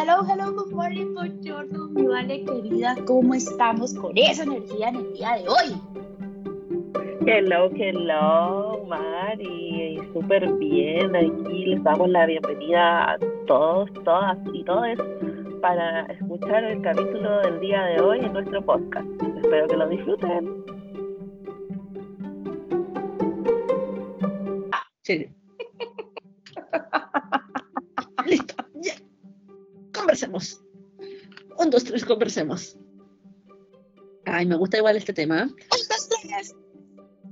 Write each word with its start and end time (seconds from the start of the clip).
Hello, 0.00 0.22
hello, 0.22 0.52
good 0.52 0.70
morning, 0.70 1.12
buongiorno, 1.12 1.88
mi 1.88 2.06
vale 2.06 2.44
querida, 2.44 2.94
¿cómo 3.04 3.34
estamos 3.34 3.92
con 3.94 4.16
esa 4.16 4.44
energía 4.44 4.90
en 4.90 4.96
el 4.96 5.12
día 5.12 5.32
de 5.32 5.48
hoy? 5.48 5.80
Hello, 7.26 7.68
hello, 7.74 8.84
Mari, 8.86 9.98
súper 10.12 10.52
bien, 10.52 11.16
aquí 11.16 11.66
les 11.66 11.82
damos 11.82 12.08
la 12.10 12.26
bienvenida 12.26 13.10
a 13.10 13.18
todos, 13.48 13.92
todas 14.04 14.38
y 14.52 14.62
todos 14.62 14.86
para 15.60 16.02
escuchar 16.06 16.62
el 16.62 16.80
capítulo 16.80 17.40
del 17.40 17.58
día 17.58 17.82
de 17.86 18.00
hoy 18.00 18.20
en 18.20 18.32
nuestro 18.32 18.64
podcast. 18.64 19.08
Espero 19.42 19.66
que 19.66 19.76
lo 19.76 19.88
disfruten. 19.88 20.64
Ah, 24.70 24.84
sí. 25.02 25.26
Conversemos. 30.18 30.60
Un, 31.58 31.70
dos, 31.70 31.84
tres, 31.84 32.04
conversemos. 32.04 32.76
Ay, 34.24 34.46
me 34.46 34.56
gusta 34.56 34.78
igual 34.78 34.96
este 34.96 35.12
tema. 35.12 35.44
Un, 35.44 35.52
dos, 35.88 36.08
tres. 36.08 36.54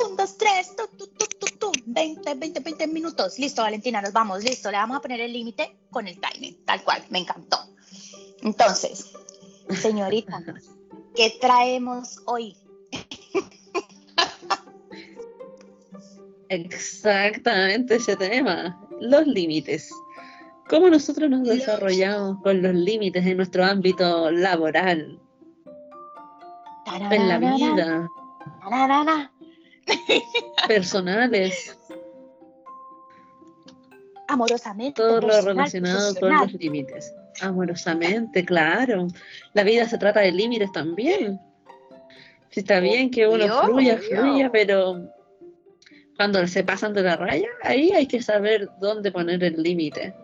Un, 0.04 0.16
dos, 0.16 0.38
tres. 0.38 0.76
Tu, 0.76 0.86
tu, 0.96 1.06
tu, 1.08 1.26
tu, 1.58 1.72
20, 1.84 2.34
20, 2.34 2.60
20 2.60 2.86
minutos. 2.86 3.40
Listo, 3.40 3.62
Valentina, 3.62 4.00
nos 4.00 4.12
vamos. 4.12 4.44
Listo, 4.44 4.70
le 4.70 4.76
vamos 4.76 4.98
a 4.98 5.00
poner 5.00 5.20
el 5.20 5.32
límite 5.32 5.76
con 5.90 6.06
el 6.06 6.20
timing. 6.20 6.64
Tal 6.64 6.84
cual, 6.84 7.02
me 7.10 7.18
encantó. 7.18 7.58
Entonces, 8.42 9.10
señorita, 9.80 10.44
¿qué 11.16 11.36
traemos 11.40 12.20
hoy? 12.26 12.56
Exactamente 16.48 17.96
ese 17.96 18.14
tema, 18.14 18.80
los 19.00 19.26
límites. 19.26 19.90
¿Cómo 20.68 20.88
nosotros 20.90 21.30
nos 21.30 21.44
desarrollamos 21.44 22.42
con 22.42 22.60
los 22.60 22.74
límites 22.74 23.24
en 23.24 23.36
nuestro 23.36 23.64
ámbito 23.64 24.30
laboral? 24.30 25.20
En 27.10 27.28
la 27.28 27.38
vida. 27.38 28.08
Personales. 30.66 31.78
Amorosamente. 34.28 35.00
Todo 35.00 35.20
lo 35.20 35.40
relacionado 35.40 36.14
con 36.16 36.34
los 36.34 36.52
límites. 36.54 37.14
Amorosamente, 37.40 38.44
claro. 38.44 39.06
La 39.54 39.62
vida 39.62 39.88
se 39.88 39.98
trata 39.98 40.20
de 40.20 40.32
límites 40.32 40.72
también. 40.72 41.38
Si 42.50 42.60
está 42.60 42.80
bien 42.80 43.10
que 43.10 43.28
uno 43.28 43.62
fluya, 43.62 43.98
fluya, 43.98 44.50
pero 44.50 45.08
cuando 46.16 46.44
se 46.48 46.64
pasan 46.64 46.92
de 46.94 47.02
la 47.02 47.16
raya, 47.16 47.48
ahí 47.62 47.92
hay 47.92 48.06
que 48.06 48.22
saber 48.22 48.68
dónde 48.80 49.12
poner 49.12 49.44
el 49.44 49.62
límite. 49.62 50.14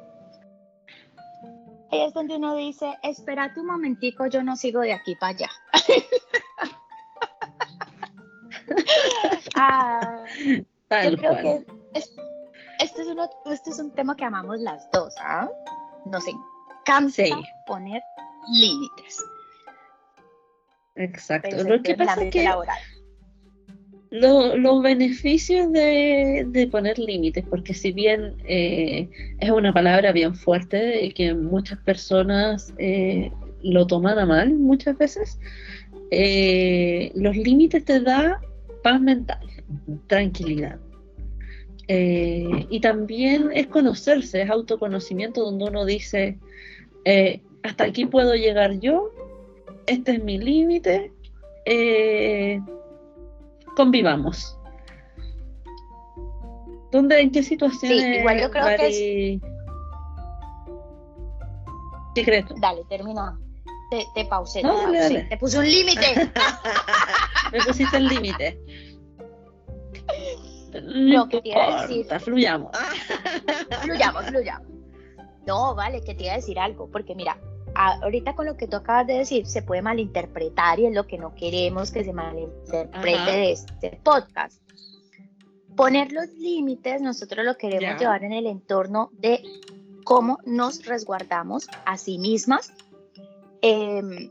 Ahí 1.92 2.00
es 2.00 2.12
donde 2.14 2.36
uno 2.36 2.56
dice, 2.56 2.98
espérate 3.02 3.60
un 3.60 3.66
momentico, 3.66 4.26
yo 4.26 4.42
no 4.42 4.56
sigo 4.56 4.80
de 4.80 4.94
aquí 4.94 5.14
para 5.14 5.36
allá. 5.36 5.50
ah, 9.56 10.24
yo 11.04 11.16
creo 11.18 11.36
que 11.36 11.66
este, 11.94 13.02
es 13.02 13.08
uno, 13.08 13.28
este 13.44 13.70
es 13.70 13.78
un 13.78 13.92
tema 13.92 14.16
que 14.16 14.24
amamos 14.24 14.58
las 14.60 14.90
dos, 14.90 15.14
¿ah? 15.20 15.50
Nos 16.06 16.24
encanta 16.26 17.24
poner 17.66 18.00
límites. 18.48 19.22
Exacto. 20.94 21.62
Lo 21.62 21.82
que 21.82 21.94
pasa 21.94 22.22
es 22.22 22.32
que 22.32 22.48
los 24.12 24.82
beneficios 24.82 25.72
de, 25.72 26.68
poner 26.70 26.98
límites, 26.98 27.44
porque 27.48 27.72
si 27.72 27.92
bien 27.92 28.34
eh, 28.46 29.08
es 29.40 29.50
una 29.50 29.72
palabra 29.72 30.12
bien 30.12 30.34
fuerte 30.34 31.06
y 31.06 31.12
que 31.12 31.32
muchas 31.32 31.78
personas 31.78 32.74
eh, 32.76 33.32
lo 33.62 33.86
toman 33.86 34.18
a 34.18 34.26
mal 34.26 34.52
muchas 34.52 34.98
veces, 34.98 35.38
eh, 36.10 37.10
los 37.14 37.34
límites 37.34 37.86
te 37.86 38.00
da 38.00 38.38
paz 38.82 39.00
mental, 39.00 39.46
tranquilidad. 40.08 40.78
y 41.88 42.80
también 42.80 43.50
es 43.54 43.66
conocerse, 43.68 44.42
es 44.42 44.50
autoconocimiento 44.50 45.42
donde 45.42 45.64
uno 45.64 45.86
dice, 45.86 46.38
hasta 47.62 47.84
aquí 47.84 48.04
puedo 48.04 48.34
llegar 48.34 48.78
yo, 48.78 49.10
este 49.86 50.12
es 50.12 50.22
mi 50.22 50.36
límite 50.36 51.10
convivamos. 53.76 54.58
¿Dónde, 56.90 57.20
en 57.20 57.30
qué 57.30 57.42
situaciones? 57.42 58.02
Sí, 58.02 58.06
igual 58.18 58.40
yo 58.40 58.50
creo 58.50 58.66
que 58.76 58.88
es... 58.88 59.40
Secreto. 62.14 62.54
Dale, 62.60 62.84
termina. 62.90 63.38
Te, 63.90 64.04
te 64.14 64.24
pausé. 64.26 64.62
te, 64.62 65.36
puse 65.38 65.58
un 65.58 65.64
límite. 65.64 66.30
Me 67.52 67.58
pusiste 67.60 67.96
el 67.96 68.08
límite. 68.08 68.58
No, 70.82 71.28
que 71.28 71.40
te 71.40 71.48
iba 71.50 71.80
a 71.80 71.86
decir. 71.86 72.06
Fluyamos. 72.20 72.70
fluyamos, 73.82 74.24
fluyamos. 74.26 74.68
No, 75.46 75.74
vale, 75.74 76.02
que 76.02 76.14
te 76.14 76.24
iba 76.24 76.32
a 76.34 76.36
decir 76.36 76.58
algo, 76.58 76.90
porque 76.90 77.14
mira, 77.14 77.38
ahorita 77.74 78.34
con 78.34 78.46
lo 78.46 78.56
que 78.56 78.66
tú 78.66 78.76
acabas 78.76 79.06
de 79.06 79.18
decir 79.18 79.46
se 79.46 79.62
puede 79.62 79.82
malinterpretar 79.82 80.78
y 80.80 80.86
es 80.86 80.94
lo 80.94 81.06
que 81.06 81.18
no 81.18 81.34
queremos 81.34 81.90
que 81.90 82.04
se 82.04 82.12
malinterprete 82.12 83.30
de 83.30 83.52
este 83.52 84.00
podcast. 84.02 84.60
Poner 85.76 86.12
los 86.12 86.28
límites, 86.34 87.00
nosotros 87.00 87.44
lo 87.46 87.56
queremos 87.56 87.98
llevar 87.98 88.24
en 88.24 88.32
el 88.32 88.46
entorno 88.46 89.10
de 89.14 89.42
cómo 90.04 90.38
nos 90.44 90.84
resguardamos 90.84 91.66
a 91.86 91.96
sí 91.96 92.18
mismas, 92.18 92.72
em, 93.62 94.30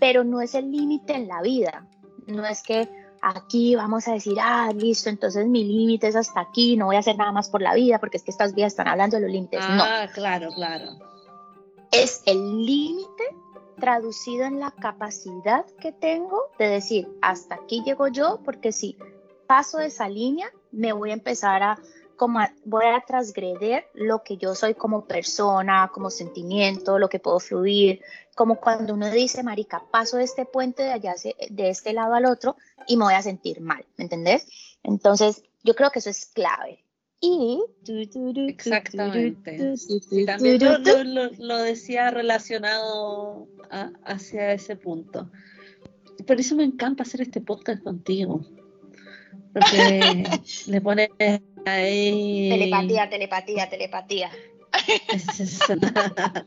pero 0.00 0.24
no 0.24 0.40
es 0.40 0.54
el 0.54 0.72
límite 0.72 1.14
en 1.14 1.28
la 1.28 1.40
vida, 1.40 1.86
no 2.26 2.44
es 2.44 2.62
que 2.62 2.88
aquí 3.20 3.76
vamos 3.76 4.08
a 4.08 4.14
decir, 4.14 4.38
ah, 4.40 4.72
listo, 4.74 5.08
entonces 5.08 5.46
mi 5.46 5.62
límite 5.62 6.08
es 6.08 6.16
hasta 6.16 6.40
aquí, 6.40 6.76
no 6.76 6.86
voy 6.86 6.96
a 6.96 7.00
hacer 7.00 7.16
nada 7.16 7.30
más 7.30 7.48
por 7.48 7.62
la 7.62 7.74
vida, 7.74 8.00
porque 8.00 8.16
es 8.16 8.24
que 8.24 8.32
estas 8.32 8.52
vidas 8.52 8.72
están 8.72 8.88
hablando 8.88 9.16
de 9.16 9.22
los 9.22 9.30
límites. 9.30 9.60
no. 9.60 9.84
Ah, 9.84 10.08
claro, 10.12 10.50
claro 10.52 11.11
es 11.92 12.22
el 12.24 12.64
límite 12.64 13.24
traducido 13.78 14.44
en 14.46 14.58
la 14.58 14.70
capacidad 14.70 15.66
que 15.78 15.92
tengo 15.92 16.50
de 16.58 16.68
decir, 16.68 17.08
hasta 17.20 17.56
aquí 17.56 17.82
llego 17.84 18.08
yo, 18.08 18.40
porque 18.44 18.72
si 18.72 18.96
paso 19.46 19.78
esa 19.78 20.08
línea, 20.08 20.50
me 20.70 20.94
voy 20.94 21.10
a 21.10 21.14
empezar 21.14 21.62
a, 21.62 21.78
como 22.16 22.40
voy 22.64 22.86
a 22.86 23.04
transgreder 23.06 23.84
lo 23.92 24.22
que 24.22 24.38
yo 24.38 24.54
soy 24.54 24.74
como 24.74 25.04
persona, 25.04 25.90
como 25.92 26.08
sentimiento, 26.08 26.98
lo 26.98 27.10
que 27.10 27.18
puedo 27.18 27.38
fluir, 27.40 28.00
como 28.34 28.56
cuando 28.56 28.94
uno 28.94 29.10
dice, 29.10 29.42
marica, 29.42 29.84
paso 29.90 30.16
de 30.16 30.24
este 30.24 30.46
puente 30.46 30.82
de 30.82 30.92
allá, 30.92 31.14
de 31.50 31.68
este 31.68 31.92
lado 31.92 32.14
al 32.14 32.24
otro 32.24 32.56
y 32.86 32.96
me 32.96 33.04
voy 33.04 33.14
a 33.14 33.22
sentir 33.22 33.60
mal, 33.60 33.84
¿me 33.98 34.04
entendés? 34.04 34.46
Entonces, 34.82 35.42
yo 35.62 35.74
creo 35.74 35.90
que 35.90 35.98
eso 35.98 36.08
es 36.08 36.26
clave, 36.26 36.81
y 37.24 37.62
exactamente. 38.48 39.76
también 40.26 40.58
lo, 41.38 41.58
decía 41.58 42.10
relacionado 42.10 43.46
hacia 44.04 44.52
ese 44.52 44.74
punto. 44.74 45.30
Por 46.26 46.40
eso 46.40 46.56
me 46.56 46.64
encanta 46.64 47.04
hacer 47.04 47.20
este 47.20 47.40
podcast 47.40 47.80
contigo. 47.84 48.44
Porque 49.52 50.24
le 50.66 50.80
pones 50.80 51.10
ahí 51.64 52.48
telepatía 52.50 53.08
telepatía 53.08 53.70
telepatía. 53.70 54.30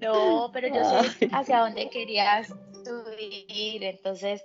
No 0.00 0.50
pero 0.52 0.68
yo 0.68 1.02
sé 1.02 1.28
hacia 1.32 1.58
dónde 1.58 1.90
querías 1.90 2.54
entonces, 3.20 4.44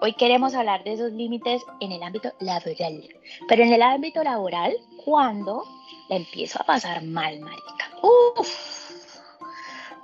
hoy 0.00 0.14
queremos 0.14 0.54
hablar 0.54 0.84
de 0.84 0.94
esos 0.94 1.12
límites 1.12 1.62
en 1.80 1.92
el 1.92 2.02
ámbito 2.02 2.32
laboral. 2.40 3.08
Pero 3.48 3.62
en 3.62 3.72
el 3.72 3.82
ámbito 3.82 4.22
laboral, 4.22 4.74
cuando 5.04 5.64
la 6.08 6.16
empiezo 6.16 6.60
a 6.60 6.64
pasar 6.64 7.02
mal, 7.02 7.40
marica. 7.40 7.90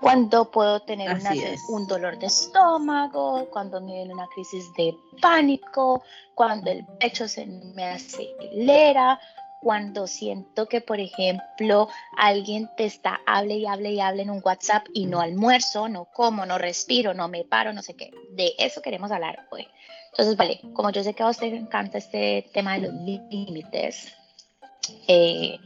Cuando 0.00 0.48
puedo 0.50 0.80
tener 0.80 1.18
un 1.68 1.86
dolor 1.88 2.18
de 2.18 2.26
estómago, 2.26 3.48
cuando 3.50 3.80
me 3.80 3.94
viene 3.94 4.14
una 4.14 4.28
crisis 4.28 4.72
de 4.74 4.96
pánico, 5.20 6.02
cuando 6.34 6.70
el 6.70 6.86
pecho 7.00 7.26
se 7.26 7.46
me 7.46 7.84
acelera, 7.84 9.20
cuando 9.60 10.06
siento 10.06 10.66
que, 10.66 10.80
por 10.80 11.00
ejemplo, 11.00 11.88
alguien 12.16 12.70
te 12.76 12.84
está, 12.84 13.20
hable 13.26 13.56
y 13.56 13.66
hable 13.66 13.92
y 13.92 14.00
hable 14.00 14.22
en 14.22 14.30
un 14.30 14.40
WhatsApp 14.44 14.86
y 14.94 15.06
no 15.06 15.20
almuerzo, 15.20 15.88
no 15.88 16.06
como, 16.06 16.46
no 16.46 16.58
respiro, 16.58 17.14
no 17.14 17.28
me 17.28 17.44
paro, 17.44 17.72
no 17.72 17.82
sé 17.82 17.94
qué. 17.94 18.10
De 18.32 18.52
eso 18.58 18.82
queremos 18.82 19.10
hablar 19.10 19.46
hoy. 19.50 19.66
Entonces, 20.10 20.36
vale, 20.36 20.60
como 20.72 20.90
yo 20.90 21.02
sé 21.02 21.14
que 21.14 21.22
a 21.22 21.28
usted 21.28 21.50
le 21.50 21.58
encanta 21.58 21.98
este 21.98 22.48
tema 22.52 22.78
de 22.78 22.88
los 22.88 22.94
límites, 22.94 24.12
eh, 25.06 25.58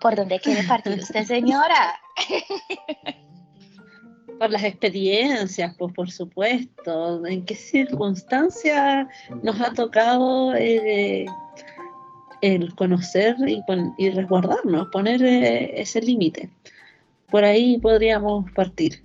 ¿por 0.00 0.14
dónde 0.14 0.40
quiere 0.40 0.62
partir 0.62 0.98
usted, 0.98 1.24
señora? 1.24 2.00
por 4.38 4.50
las 4.50 4.62
experiencias, 4.62 5.74
pues 5.76 5.92
por 5.92 6.10
supuesto, 6.10 7.26
en 7.26 7.44
qué 7.44 7.54
circunstancias 7.54 9.08
nos 9.42 9.60
ha 9.60 9.72
tocado 9.72 10.54
eh, 10.54 11.26
el 12.40 12.74
conocer 12.74 13.36
y, 13.46 14.10
resguardarnos, 14.10 14.88
poner 14.88 15.22
eh, 15.22 15.80
ese 15.80 16.00
límite. 16.00 16.50
Por 17.30 17.44
ahí 17.44 17.78
podríamos 17.78 18.50
partir. 18.52 19.02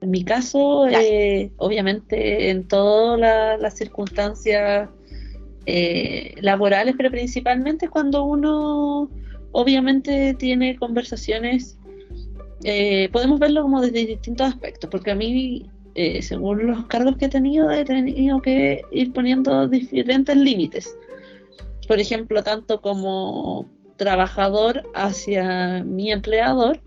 En 0.00 0.10
mi 0.10 0.24
caso, 0.24 0.86
eh, 0.88 1.50
obviamente 1.58 2.50
en 2.50 2.66
todas 2.66 3.60
las 3.60 3.76
circunstancias 3.76 4.88
eh, 5.66 6.34
laborales, 6.40 6.94
pero 6.96 7.10
principalmente 7.10 7.88
cuando 7.88 8.24
uno 8.24 9.10
obviamente 9.52 10.34
tiene 10.34 10.76
conversaciones, 10.76 11.76
podemos 13.12 13.40
verlo 13.40 13.62
como 13.62 13.80
desde 13.80 14.06
distintos 14.06 14.48
aspectos, 14.48 14.88
porque 14.90 15.10
a 15.10 15.14
mí, 15.14 15.66
según 16.20 16.66
los 16.66 16.86
cargos 16.86 17.16
que 17.16 17.26
he 17.26 17.28
tenido, 17.28 17.70
he 17.70 17.84
tenido 17.84 18.40
que 18.40 18.82
ir 18.92 19.12
poniendo 19.12 19.66
diferentes 19.68 20.36
límites 20.36 20.96
por 21.90 21.98
ejemplo, 21.98 22.44
tanto 22.44 22.80
como 22.80 23.68
trabajador 23.96 24.88
hacia 24.94 25.82
mi 25.82 26.12
empleador, 26.12 26.80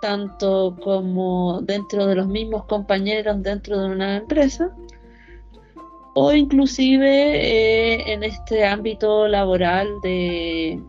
tanto 0.00 0.78
como 0.82 1.60
dentro 1.60 2.06
de 2.06 2.14
los 2.14 2.26
mismos 2.26 2.64
compañeros 2.64 3.42
dentro 3.42 3.78
de 3.78 3.90
una 3.90 4.16
empresa, 4.16 4.74
o 6.14 6.32
inclusive 6.32 7.06
eh, 7.06 8.14
en 8.14 8.22
este 8.22 8.64
ámbito 8.64 9.28
laboral 9.28 9.88
de 10.02 10.82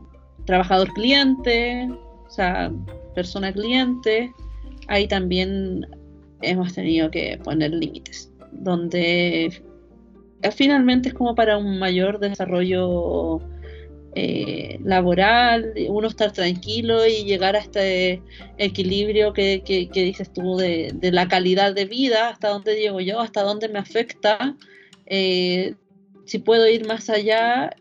trabajador 0.45 0.87
cliente, 0.93 1.89
o 2.25 2.29
sea, 2.29 2.71
persona 3.15 3.51
cliente, 3.51 4.31
ahí 4.87 5.09
también 5.09 5.85
hemos 6.41 6.73
tenido 6.73 7.11
que 7.11 7.37
poner 7.43 7.71
límites, 7.71 8.31
donde 8.53 9.61
finalmente 10.55 11.09
es 11.09 11.13
como 11.13 11.35
para 11.35 11.57
un 11.57 11.79
mayor 11.79 12.19
desarrollo 12.19 13.41
eh, 14.15 14.79
laboral, 14.83 15.73
uno 15.87 16.07
estar 16.07 16.31
tranquilo 16.31 17.05
y 17.05 17.25
llegar 17.25 17.55
a 17.55 17.59
este 17.59 18.21
equilibrio 18.57 19.33
que, 19.33 19.61
dices 19.93 20.31
tú 20.33 20.57
de, 20.57 20.97
la 21.11 21.27
calidad 21.27 21.73
de 21.73 21.85
vida, 21.85 22.29
hasta 22.29 22.49
dónde 22.49 22.79
llego 22.79 22.99
yo, 23.01 23.19
hasta 23.19 23.43
dónde 23.43 23.69
me 23.69 23.79
afecta, 23.79 24.55
eh, 25.05 25.75
si 26.25 26.39
puedo 26.39 26.67
ir 26.67 26.85
más 26.87 27.09
allá 27.09 27.75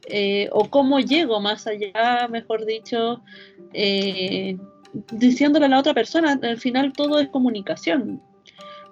o 0.52 0.70
cómo 0.70 1.00
llego 1.00 1.40
más 1.40 1.66
allá, 1.66 2.28
mejor 2.28 2.64
dicho, 2.64 3.22
diciéndole 5.12 5.66
a 5.66 5.68
la 5.68 5.78
otra 5.78 5.94
persona, 5.94 6.38
al 6.42 6.58
final 6.58 6.92
todo 6.92 7.20
es 7.20 7.28
comunicación 7.28 8.22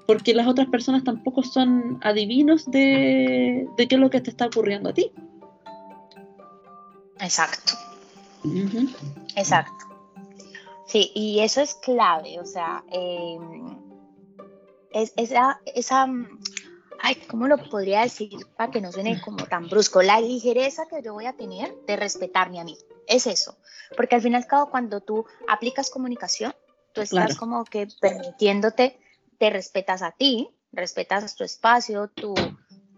porque 0.07 0.35
las 0.35 0.47
otras 0.47 0.69
personas 0.69 1.05
tampoco 1.05 1.43
son 1.43 1.99
adivinos 2.03 2.65
de, 2.71 3.67
qué 3.77 3.89
es 3.91 4.01
lo 4.01 4.11
que 4.11 4.21
te 4.21 4.31
está 4.31 4.47
ocurriendo 4.47 4.91
a 4.91 4.95
ti. 4.95 5.13
Exacto. 7.21 7.73
Exacto. 9.35 9.73
Sí, 10.87 11.11
y 11.15 11.41
eso 11.41 11.61
es 11.61 11.75
clave, 11.75 12.39
o 12.39 12.47
sea, 12.47 12.85
em, 12.93 13.77
es, 14.93 15.13
esa, 15.17 15.61
esa, 15.75 16.07
ay, 17.01 17.17
¿cómo 17.29 17.49
lo 17.49 17.59
podría 17.69 18.03
decir 18.03 18.31
para 18.57 18.71
que 18.71 18.81
no 18.81 18.93
suene 18.93 19.21
como 19.21 19.45
tan 19.47 19.69
brusco? 19.69 20.01
La 20.03 20.21
ligereza 20.21 20.87
que 20.87 21.03
yo 21.03 21.13
voy 21.15 21.27
a 21.27 21.33
tener 21.33 21.75
de 21.89 21.97
respetarme 21.97 22.61
a 22.61 22.65
mí, 22.65 22.79
es 23.09 23.27
eso, 23.27 23.57
porque 23.97 24.15
al 24.15 24.23
fin 24.23 24.35
y 24.35 24.37
al 24.37 24.47
cabo 24.47 24.71
cuando 24.71 25.01
tú 25.01 25.27
aplicas 25.49 25.91
comunicación, 25.91 26.55
tú 26.93 27.01
estás 27.01 27.37
como 27.37 27.65
que 27.65 27.89
permitiéndote 28.01 29.01
te 29.39 29.51
respetas 29.51 30.03
a 30.03 30.13
ti, 30.13 30.49
respetas 30.73 31.35
tu 31.35 31.45
espacio, 31.45 32.09
tu, 32.09 32.35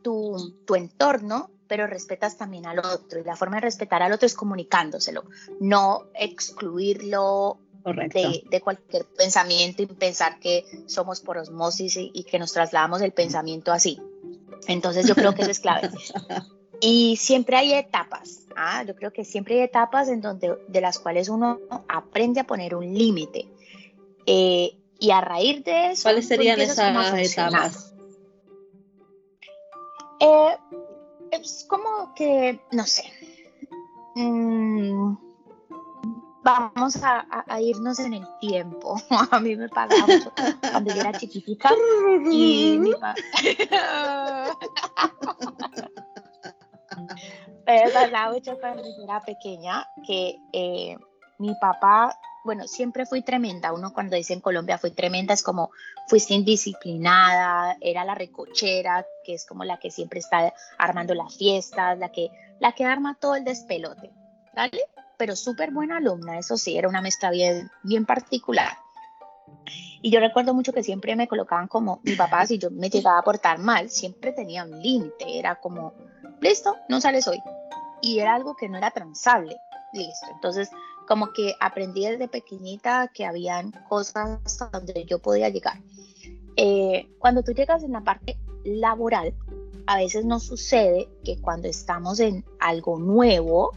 tu, 0.02 0.74
entorno, 0.74 1.50
pero 1.66 1.86
respetas 1.86 2.36
también 2.36 2.66
al 2.66 2.78
otro. 2.78 3.20
Y 3.20 3.24
la 3.24 3.36
forma 3.36 3.56
de 3.56 3.62
respetar 3.62 4.02
al 4.02 4.12
otro 4.12 4.26
es 4.26 4.34
comunicándoselo, 4.34 5.24
no 5.60 6.06
excluirlo 6.14 7.58
de, 7.84 8.44
de, 8.50 8.60
cualquier 8.60 9.04
pensamiento 9.04 9.82
y 9.82 9.86
pensar 9.86 10.38
que 10.40 10.64
somos 10.86 11.20
por 11.20 11.38
osmosis 11.38 11.96
y, 11.96 12.24
que 12.24 12.38
nos 12.38 12.52
trasladamos 12.52 13.02
el 13.02 13.12
pensamiento 13.12 13.72
así. 13.72 14.00
Entonces 14.66 15.06
yo 15.06 15.14
creo 15.14 15.34
que 15.34 15.42
eso 15.42 15.50
es 15.50 15.60
clave. 15.60 15.90
Y 16.80 17.16
siempre 17.16 17.56
hay 17.56 17.72
etapas, 17.74 18.46
¿ah? 18.54 18.84
yo 18.84 18.94
creo 18.94 19.12
que 19.12 19.24
siempre 19.24 19.56
hay 19.56 19.62
etapas 19.62 20.08
en 20.08 20.20
donde, 20.20 20.56
de 20.68 20.80
las 20.80 21.00
cuales 21.00 21.28
uno 21.28 21.58
aprende 21.88 22.38
a 22.38 22.46
poner 22.46 22.76
un 22.76 22.94
límite. 22.96 23.48
Eh, 24.26 24.77
y 24.98 25.10
a 25.10 25.20
raíz 25.20 25.64
de 25.64 25.92
eso... 25.92 26.02
¿Cuáles 26.04 26.28
serían 26.28 26.60
esas 26.60 27.14
etapas? 27.14 27.94
Eh, 30.20 30.56
es 31.30 31.64
como 31.68 32.12
que, 32.14 32.60
no 32.72 32.84
sé, 32.84 33.04
mm, 34.16 35.16
vamos 36.42 36.96
a, 37.02 37.60
irnos 37.60 37.98
en 38.00 38.14
el 38.14 38.26
tiempo. 38.40 38.96
A 39.30 39.38
mí 39.40 39.54
me 39.56 39.68
mucho 40.06 40.32
cuando 40.70 40.94
yo 40.94 41.00
era 41.00 41.12
chiquitita 41.12 41.70
y 42.30 42.78
mi 42.78 42.90
me 47.66 47.90
pasaba 47.92 48.32
mucho 48.32 48.58
cuando 48.60 48.82
yo 48.82 49.04
era 49.04 49.20
pequeña 49.20 49.86
que 50.06 50.38
eh, 50.52 50.96
mi 51.38 51.54
papá 51.60 52.18
bueno, 52.48 52.66
siempre 52.66 53.04
fui 53.04 53.20
tremenda. 53.20 53.74
Uno 53.74 53.92
cuando 53.92 54.16
dice 54.16 54.32
en 54.32 54.40
Colombia 54.40 54.78
fui 54.78 54.90
tremenda 54.90 55.34
es 55.34 55.42
como 55.42 55.70
fuiste 56.06 56.32
indisciplinada, 56.32 57.76
era 57.78 58.06
la 58.06 58.14
recochera, 58.14 59.04
que 59.22 59.34
es 59.34 59.44
como 59.44 59.64
la 59.64 59.78
que 59.78 59.90
siempre 59.90 60.18
está 60.18 60.54
armando 60.78 61.12
las 61.12 61.36
fiestas, 61.36 61.98
la 61.98 62.10
que, 62.10 62.30
la 62.58 62.72
que 62.72 62.86
arma 62.86 63.18
todo 63.20 63.34
el 63.34 63.44
despelote, 63.44 64.10
¿vale? 64.56 64.80
Pero 65.18 65.36
súper 65.36 65.72
buena 65.72 65.98
alumna, 65.98 66.38
eso 66.38 66.56
sí, 66.56 66.78
era 66.78 66.88
una 66.88 67.02
mezcla 67.02 67.30
bien, 67.30 67.70
bien 67.82 68.06
particular. 68.06 68.78
Y 70.00 70.10
yo 70.10 70.18
recuerdo 70.18 70.54
mucho 70.54 70.72
que 70.72 70.82
siempre 70.82 71.16
me 71.16 71.28
colocaban 71.28 71.68
como 71.68 72.00
mi 72.02 72.14
papá, 72.14 72.46
si 72.46 72.56
yo 72.56 72.70
me 72.70 72.88
llegaba 72.88 73.18
a 73.18 73.24
portar 73.24 73.58
mal, 73.58 73.90
siempre 73.90 74.32
tenía 74.32 74.64
un 74.64 74.80
límite, 74.80 75.38
era 75.38 75.56
como, 75.56 75.92
listo, 76.40 76.78
no 76.88 77.02
sales 77.02 77.28
hoy. 77.28 77.42
Y 78.00 78.20
era 78.20 78.34
algo 78.34 78.56
que 78.56 78.70
no 78.70 78.78
era 78.78 78.90
transable, 78.90 79.54
listo. 79.92 80.28
Entonces, 80.32 80.70
como 81.08 81.32
que 81.32 81.54
aprendí 81.58 82.04
desde 82.04 82.28
pequeñita 82.28 83.08
que 83.08 83.24
habían 83.24 83.72
cosas 83.88 84.40
donde 84.70 85.06
yo 85.06 85.18
podía 85.18 85.48
llegar. 85.48 85.80
Eh, 86.56 87.08
cuando 87.18 87.42
tú 87.42 87.52
llegas 87.52 87.82
en 87.82 87.92
la 87.92 88.04
parte 88.04 88.38
laboral, 88.62 89.34
a 89.86 89.96
veces 89.96 90.26
nos 90.26 90.42
sucede 90.42 91.08
que 91.24 91.40
cuando 91.40 91.66
estamos 91.66 92.20
en 92.20 92.44
algo 92.60 92.98
nuevo, 92.98 93.72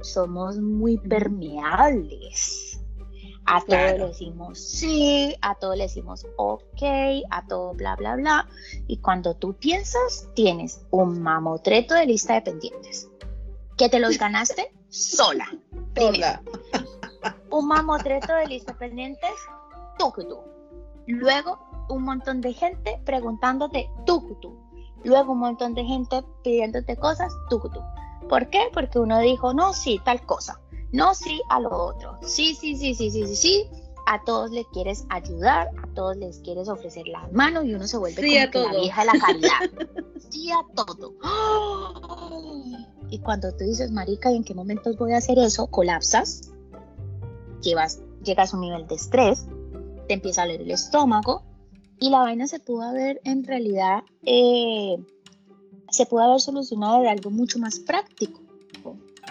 somos 0.00 0.58
muy 0.58 0.98
permeables. 0.98 2.80
A 3.46 3.60
todo 3.64 3.78
le 3.78 4.06
decimos 4.08 4.58
sí, 4.58 5.34
a 5.40 5.54
todo 5.54 5.74
le 5.74 5.84
decimos 5.84 6.26
ok, 6.36 6.82
a 7.30 7.46
todo 7.48 7.72
bla, 7.74 7.94
bla, 7.94 8.16
bla. 8.16 8.48
Y 8.88 8.96
cuando 8.98 9.34
tú 9.34 9.54
piensas, 9.54 10.28
tienes 10.34 10.84
un 10.90 11.22
mamotreto 11.22 11.94
de 11.94 12.06
lista 12.06 12.34
de 12.34 12.42
pendientes. 12.42 13.08
Que 13.76 13.88
te 13.88 14.00
los 14.00 14.18
ganaste 14.18 14.72
sola. 14.88 15.46
Primero, 15.94 16.40
un 17.50 17.68
mamotreto 17.68 18.34
de 18.34 18.46
listas 18.46 18.76
pendientes, 18.76 19.30
tú 19.98 20.12
tú. 20.16 20.38
Luego, 21.06 21.58
un 21.88 22.02
montón 22.02 22.40
de 22.40 22.52
gente 22.52 23.00
preguntándote 23.04 23.90
tú 24.06 24.36
tú. 24.40 24.56
Luego, 25.04 25.32
un 25.32 25.38
montón 25.38 25.74
de 25.74 25.84
gente 25.84 26.24
pidiéndote 26.42 26.96
cosas 26.96 27.32
tú 27.48 27.60
tú. 27.60 27.80
¿Por 28.28 28.50
qué? 28.50 28.68
Porque 28.72 28.98
uno 28.98 29.18
dijo, 29.20 29.54
no, 29.54 29.72
sí, 29.72 30.00
tal 30.04 30.20
cosa. 30.26 30.60
No, 30.92 31.14
sí, 31.14 31.40
a 31.48 31.60
lo 31.60 31.70
otro. 31.70 32.18
Sí, 32.22 32.54
sí, 32.54 32.76
sí, 32.76 32.94
sí, 32.94 33.10
sí, 33.10 33.26
sí, 33.26 33.36
sí. 33.36 33.70
A 34.06 34.22
todos 34.24 34.50
les 34.50 34.66
quieres 34.68 35.04
ayudar, 35.10 35.68
a 35.82 35.94
todos 35.94 36.16
les 36.16 36.38
quieres 36.40 36.68
ofrecer 36.68 37.06
la 37.08 37.28
mano 37.32 37.62
y 37.62 37.74
uno 37.74 37.86
se 37.86 37.98
vuelve 37.98 38.50
como 38.50 38.68
la 38.68 38.80
vieja 38.80 39.00
de 39.02 39.06
la 39.06 39.12
caridad. 39.20 39.60
sí 40.30 40.50
a 40.50 40.60
todo. 40.74 41.14
Y 43.10 43.18
cuando 43.20 43.52
tú 43.52 43.64
dices, 43.64 43.90
marica, 43.90 44.30
¿y 44.30 44.36
en 44.36 44.44
qué 44.44 44.54
momentos 44.54 44.96
voy 44.96 45.12
a 45.12 45.18
hacer 45.18 45.38
eso? 45.38 45.66
Colapsas, 45.68 46.50
llevas, 47.62 48.00
llegas 48.22 48.52
a 48.52 48.56
un 48.56 48.62
nivel 48.62 48.86
de 48.86 48.94
estrés, 48.96 49.46
te 50.06 50.14
empieza 50.14 50.42
a 50.42 50.46
leer 50.46 50.62
el 50.62 50.70
estómago 50.70 51.42
y 51.98 52.10
la 52.10 52.20
vaina 52.20 52.46
se 52.46 52.60
pudo 52.60 52.82
haber 52.82 53.20
en 53.24 53.44
realidad, 53.44 54.02
eh, 54.24 54.96
se 55.90 56.06
pudo 56.06 56.22
haber 56.22 56.40
solucionado 56.40 57.02
de 57.02 57.08
algo 57.08 57.30
mucho 57.30 57.58
más 57.58 57.78
práctico. 57.80 58.40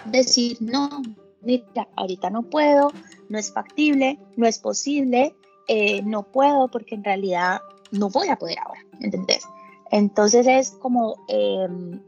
Decir, 0.06 0.58
no, 0.60 1.02
mira, 1.42 1.88
ahorita 1.96 2.30
no 2.30 2.42
puedo, 2.42 2.90
no 3.28 3.38
es 3.38 3.52
factible, 3.52 4.18
no 4.36 4.46
es 4.46 4.58
posible, 4.58 5.34
eh, 5.66 6.02
no 6.02 6.22
puedo 6.22 6.68
porque 6.68 6.94
en 6.94 7.04
realidad 7.04 7.60
no 7.90 8.08
voy 8.10 8.28
a 8.28 8.36
poder 8.36 8.58
ahora, 8.58 8.80
¿entendés? 9.00 9.44
Entonces 9.90 10.46
es 10.46 10.70
como 10.72 11.16
em, 11.28 11.94
e, 11.94 12.00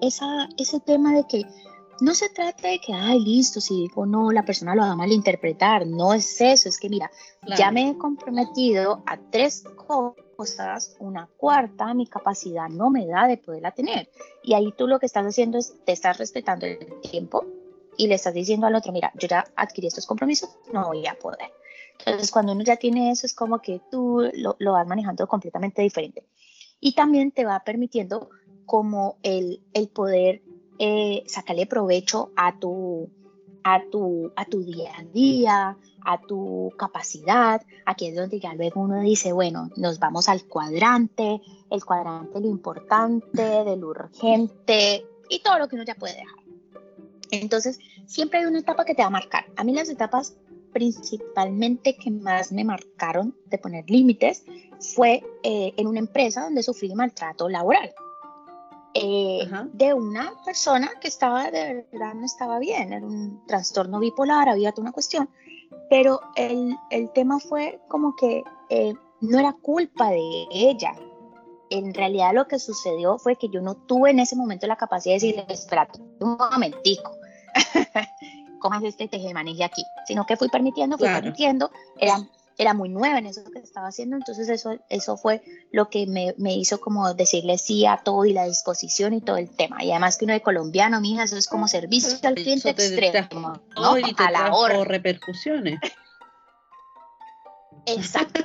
esa, 0.00 0.48
ese 0.56 0.80
tema 0.80 1.14
de 1.14 1.24
que 1.28 1.42
no 2.00 2.14
se 2.14 2.28
trata 2.28 2.68
de 2.68 2.78
que, 2.78 2.92
ay, 2.92 3.20
listo, 3.20 3.60
si 3.60 3.74
digo 3.82 4.06
no, 4.06 4.30
la 4.30 4.44
persona 4.44 4.74
lo 4.74 4.82
va 4.82 4.92
a 4.92 4.96
malinterpretar. 4.96 5.86
No 5.86 6.14
es 6.14 6.40
eso, 6.40 6.68
es 6.68 6.78
que 6.78 6.88
mira, 6.88 7.10
ya 7.56 7.70
me 7.70 7.90
he 7.90 7.98
comprometido 7.98 9.02
a 9.06 9.16
tres 9.16 9.64
cosas, 9.86 10.96
una 11.00 11.28
cuarta, 11.36 11.94
mi 11.94 12.06
capacidad 12.06 12.68
no 12.68 12.90
me 12.90 13.06
da 13.06 13.26
de 13.26 13.36
poderla 13.36 13.72
tener. 13.72 14.08
Y 14.42 14.54
ahí 14.54 14.72
tú 14.76 14.86
lo 14.86 15.00
que 15.00 15.06
estás 15.06 15.26
haciendo 15.26 15.58
es, 15.58 15.74
te 15.84 15.92
estás 15.92 16.18
respetando 16.18 16.66
el 16.66 17.00
tiempo, 17.00 17.44
y 17.98 18.06
le 18.06 18.14
estás 18.14 18.32
diciendo 18.32 18.66
al 18.66 18.76
otro, 18.76 18.92
mira, 18.92 19.12
yo 19.18 19.26
ya 19.26 19.44
adquirí 19.56 19.88
estos 19.88 20.06
compromisos, 20.06 20.48
no 20.72 20.86
voy 20.86 21.06
a 21.06 21.18
poder. 21.18 21.52
Entonces, 21.98 22.30
cuando 22.30 22.52
uno 22.52 22.62
ya 22.62 22.76
tiene 22.76 23.10
eso, 23.10 23.26
es 23.26 23.34
como 23.34 23.60
que 23.60 23.80
tú 23.90 24.22
lo, 24.34 24.54
lo 24.60 24.72
vas 24.72 24.86
manejando 24.86 25.26
completamente 25.26 25.82
diferente. 25.82 26.24
Y 26.78 26.94
también 26.94 27.32
te 27.32 27.44
va 27.44 27.58
permitiendo 27.64 28.30
como 28.68 29.16
el, 29.22 29.62
el 29.72 29.88
poder 29.88 30.42
eh, 30.78 31.24
sacarle 31.26 31.66
provecho 31.66 32.30
a 32.36 32.58
tu, 32.58 33.08
a, 33.64 33.82
tu, 33.90 34.30
a 34.36 34.44
tu 34.44 34.62
día 34.62 34.92
a 34.94 35.04
día, 35.04 35.78
a 36.04 36.20
tu 36.20 36.70
capacidad. 36.76 37.62
Aquí 37.86 38.08
es 38.08 38.14
donde 38.14 38.38
ya 38.38 38.52
luego 38.52 38.82
uno 38.82 39.00
dice, 39.00 39.32
bueno, 39.32 39.70
nos 39.76 39.98
vamos 39.98 40.28
al 40.28 40.44
cuadrante, 40.44 41.40
el 41.70 41.82
cuadrante 41.82 42.40
lo 42.40 42.46
importante, 42.46 43.42
de 43.42 43.76
lo 43.78 43.88
urgente 43.88 45.06
y 45.30 45.40
todo 45.40 45.58
lo 45.58 45.66
que 45.66 45.76
uno 45.76 45.84
ya 45.84 45.94
puede 45.94 46.16
dejar. 46.16 46.44
Entonces, 47.30 47.78
siempre 48.06 48.40
hay 48.40 48.44
una 48.44 48.58
etapa 48.58 48.84
que 48.84 48.94
te 48.94 49.00
va 49.00 49.08
a 49.08 49.10
marcar. 49.10 49.46
A 49.56 49.64
mí 49.64 49.72
las 49.72 49.88
etapas 49.88 50.36
principalmente 50.74 51.96
que 51.96 52.10
más 52.10 52.52
me 52.52 52.64
marcaron 52.64 53.34
de 53.46 53.56
poner 53.56 53.88
límites 53.88 54.44
fue 54.78 55.24
eh, 55.42 55.72
en 55.78 55.86
una 55.86 56.00
empresa 56.00 56.44
donde 56.44 56.62
sufrí 56.62 56.94
maltrato 56.94 57.48
laboral. 57.48 57.94
Eh, 58.94 59.48
de 59.74 59.94
una 59.94 60.32
persona 60.44 60.90
que 61.00 61.08
estaba 61.08 61.50
de 61.50 61.86
verdad 61.92 62.14
no 62.14 62.24
estaba 62.24 62.58
bien, 62.58 62.92
era 62.92 63.06
un 63.06 63.44
trastorno 63.46 64.00
bipolar, 64.00 64.48
había 64.48 64.72
toda 64.72 64.82
una 64.82 64.92
cuestión, 64.92 65.28
pero 65.90 66.20
el, 66.36 66.74
el 66.90 67.10
tema 67.12 67.38
fue 67.38 67.80
como 67.88 68.16
que 68.16 68.42
eh, 68.70 68.94
no 69.20 69.38
era 69.38 69.52
culpa 69.52 70.10
de 70.10 70.46
ella. 70.50 70.94
En 71.70 71.92
realidad 71.92 72.32
lo 72.34 72.48
que 72.48 72.58
sucedió 72.58 73.18
fue 73.18 73.36
que 73.36 73.48
yo 73.50 73.60
no 73.60 73.74
tuve 73.74 74.10
en 74.10 74.20
ese 74.20 74.36
momento 74.36 74.66
la 74.66 74.76
capacidad 74.76 75.14
de 75.14 75.26
decirle, 75.26 75.46
espérate 75.48 76.00
un 76.20 76.36
momentico, 76.38 77.12
¿cómo 78.60 78.78
es 78.78 78.84
este 78.84 79.06
tejemaneje 79.06 79.64
aquí? 79.64 79.84
Sino 80.06 80.24
que 80.24 80.36
fui 80.36 80.48
permitiendo, 80.48 80.96
fui 80.96 81.08
permitiendo, 81.08 81.70
era 81.98 82.26
era 82.58 82.74
muy 82.74 82.88
nueva 82.88 83.18
en 83.18 83.26
eso 83.26 83.42
que 83.44 83.60
estaba 83.60 83.86
haciendo, 83.86 84.16
entonces 84.16 84.48
eso, 84.48 84.76
eso 84.90 85.16
fue 85.16 85.42
lo 85.70 85.88
que 85.88 86.06
me, 86.08 86.34
me, 86.38 86.54
hizo 86.56 86.80
como 86.80 87.14
decirle 87.14 87.56
sí 87.56 87.86
a 87.86 87.98
todo 87.98 88.24
y 88.24 88.32
la 88.32 88.46
disposición 88.46 89.14
y 89.14 89.20
todo 89.20 89.36
el 89.36 89.48
tema. 89.48 89.84
Y 89.84 89.92
además 89.92 90.18
que 90.18 90.24
uno 90.24 90.34
de 90.34 90.42
colombiano, 90.42 91.00
mija, 91.00 91.22
eso 91.22 91.36
es 91.36 91.46
como 91.46 91.68
servicio 91.68 92.18
al 92.24 92.34
cliente 92.34 92.70
extremo, 92.70 93.60
¿no? 93.76 93.98
Y 93.98 94.12
te 94.12 94.24
a 94.24 94.32
la 94.32 94.52
hora. 94.52 94.82
repercusiones. 94.82 95.78
Exacto. 97.86 98.40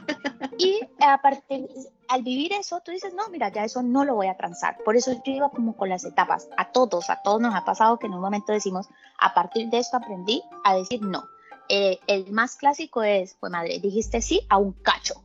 Y 0.60 0.80
aparte, 1.00 1.68
al 2.08 2.22
vivir 2.22 2.54
eso, 2.54 2.80
tú 2.86 2.92
dices, 2.92 3.14
no, 3.16 3.28
mira, 3.30 3.50
ya 3.50 3.64
eso 3.64 3.82
no 3.82 4.06
lo 4.06 4.14
voy 4.14 4.28
a 4.28 4.38
transar. 4.38 4.78
Por 4.86 4.96
eso 4.96 5.12
yo 5.26 5.34
iba 5.34 5.50
como 5.50 5.76
con 5.76 5.90
las 5.90 6.06
etapas. 6.06 6.48
A 6.56 6.72
todos, 6.72 7.10
a 7.10 7.22
todos 7.24 7.42
nos 7.42 7.56
ha 7.56 7.66
pasado 7.66 7.98
que 7.98 8.06
en 8.06 8.14
un 8.14 8.22
momento 8.22 8.54
decimos, 8.54 8.88
a 9.18 9.34
partir 9.34 9.70
de 9.70 9.80
esto 9.80 9.98
aprendí 9.98 10.44
a 10.64 10.76
decir 10.76 11.02
no 11.02 11.24
eh, 11.70 12.00
el 12.08 12.32
más 12.32 12.56
clásico 12.56 13.04
es, 13.04 13.36
pues 13.40 13.52
madre, 13.52 13.80
dijiste 13.80 14.22
sí 14.22 14.42
a 14.50 14.58
un 14.58 14.74
cacho. 14.74 15.24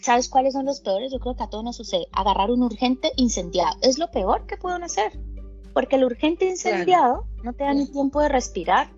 ¿Sabes 0.00 0.28
cuáles 0.28 0.52
son 0.52 0.66
los 0.66 0.80
peores? 0.80 1.10
Yo 1.12 1.18
creo 1.18 1.34
que 1.34 1.44
a 1.44 1.48
todos 1.48 1.64
nos 1.64 1.76
sucede. 1.76 2.06
Agarrar 2.12 2.50
un 2.50 2.62
urgente 2.62 3.12
incendiado. 3.16 3.76
Es 3.80 3.98
lo 3.98 4.10
peor 4.10 4.46
que 4.46 4.58
pueden 4.58 4.82
hacer. 4.82 5.18
Porque 5.72 5.96
el 5.96 6.04
urgente 6.04 6.46
incendiado 6.46 7.26
no 7.42 7.54
te 7.54 7.64
da 7.64 7.72
ni 7.72 7.86
tiempo 7.86 8.20
de 8.20 8.28
respirar 8.28 8.90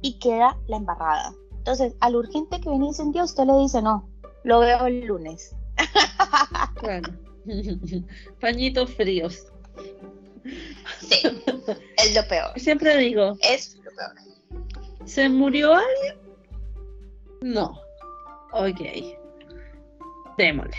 y 0.00 0.18
queda 0.18 0.58
la 0.66 0.78
embarrada. 0.78 1.32
Entonces, 1.58 1.94
al 2.00 2.16
urgente 2.16 2.60
que 2.60 2.68
viene 2.68 2.86
incendiado, 2.86 3.24
usted 3.24 3.44
le 3.44 3.56
dice, 3.58 3.82
no, 3.82 4.08
lo 4.42 4.58
veo 4.60 4.86
el 4.86 5.04
lunes. 5.06 5.54
Claro. 6.74 7.12
Pañitos 8.40 8.92
fríos. 8.94 9.46
Sí, 11.00 11.22
es 11.96 12.14
lo 12.16 12.26
peor. 12.26 12.58
Siempre 12.58 12.96
digo. 12.96 13.36
Es 13.40 13.76
lo 13.76 13.90
peor. 13.92 14.31
¿Se 15.04 15.28
murió 15.28 15.74
alguien? 15.74 16.20
No. 17.42 17.80
Ok. 18.52 18.80
Démosle. 20.38 20.76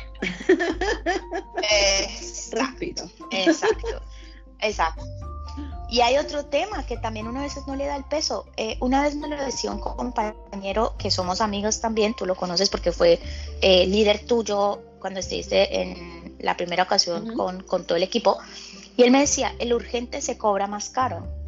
Rápido. 2.51 3.09
Exacto. 3.31 4.01
Exacto. 4.59 5.03
Y 5.89 6.01
hay 6.01 6.17
otro 6.17 6.45
tema 6.45 6.85
que 6.87 6.97
también 6.97 7.27
uno 7.27 7.39
a 7.39 7.43
veces 7.43 7.67
no 7.67 7.75
le 7.75 7.85
da 7.85 7.95
el 7.95 8.05
peso. 8.05 8.47
Eh, 8.57 8.77
una 8.79 9.03
vez 9.03 9.15
me 9.15 9.27
lo 9.27 9.37
decía 9.37 9.71
un 9.71 9.79
compañero 9.79 10.95
que 10.97 11.11
somos 11.11 11.39
amigos 11.41 11.81
también, 11.81 12.15
tú 12.15 12.25
lo 12.25 12.35
conoces 12.35 12.69
porque 12.69 12.91
fue 12.91 13.19
eh, 13.61 13.85
líder 13.85 14.25
tuyo 14.25 14.81
cuando 14.99 15.19
estuviste 15.19 15.81
en 15.81 16.35
la 16.39 16.57
primera 16.57 16.83
ocasión 16.83 17.35
con, 17.35 17.61
con 17.61 17.85
todo 17.85 17.97
el 17.97 18.03
equipo. 18.03 18.39
Y 18.97 19.03
él 19.03 19.11
me 19.11 19.19
decía, 19.19 19.53
el 19.59 19.73
urgente 19.73 20.21
se 20.21 20.37
cobra 20.37 20.65
más 20.65 20.89
caro 20.89 21.42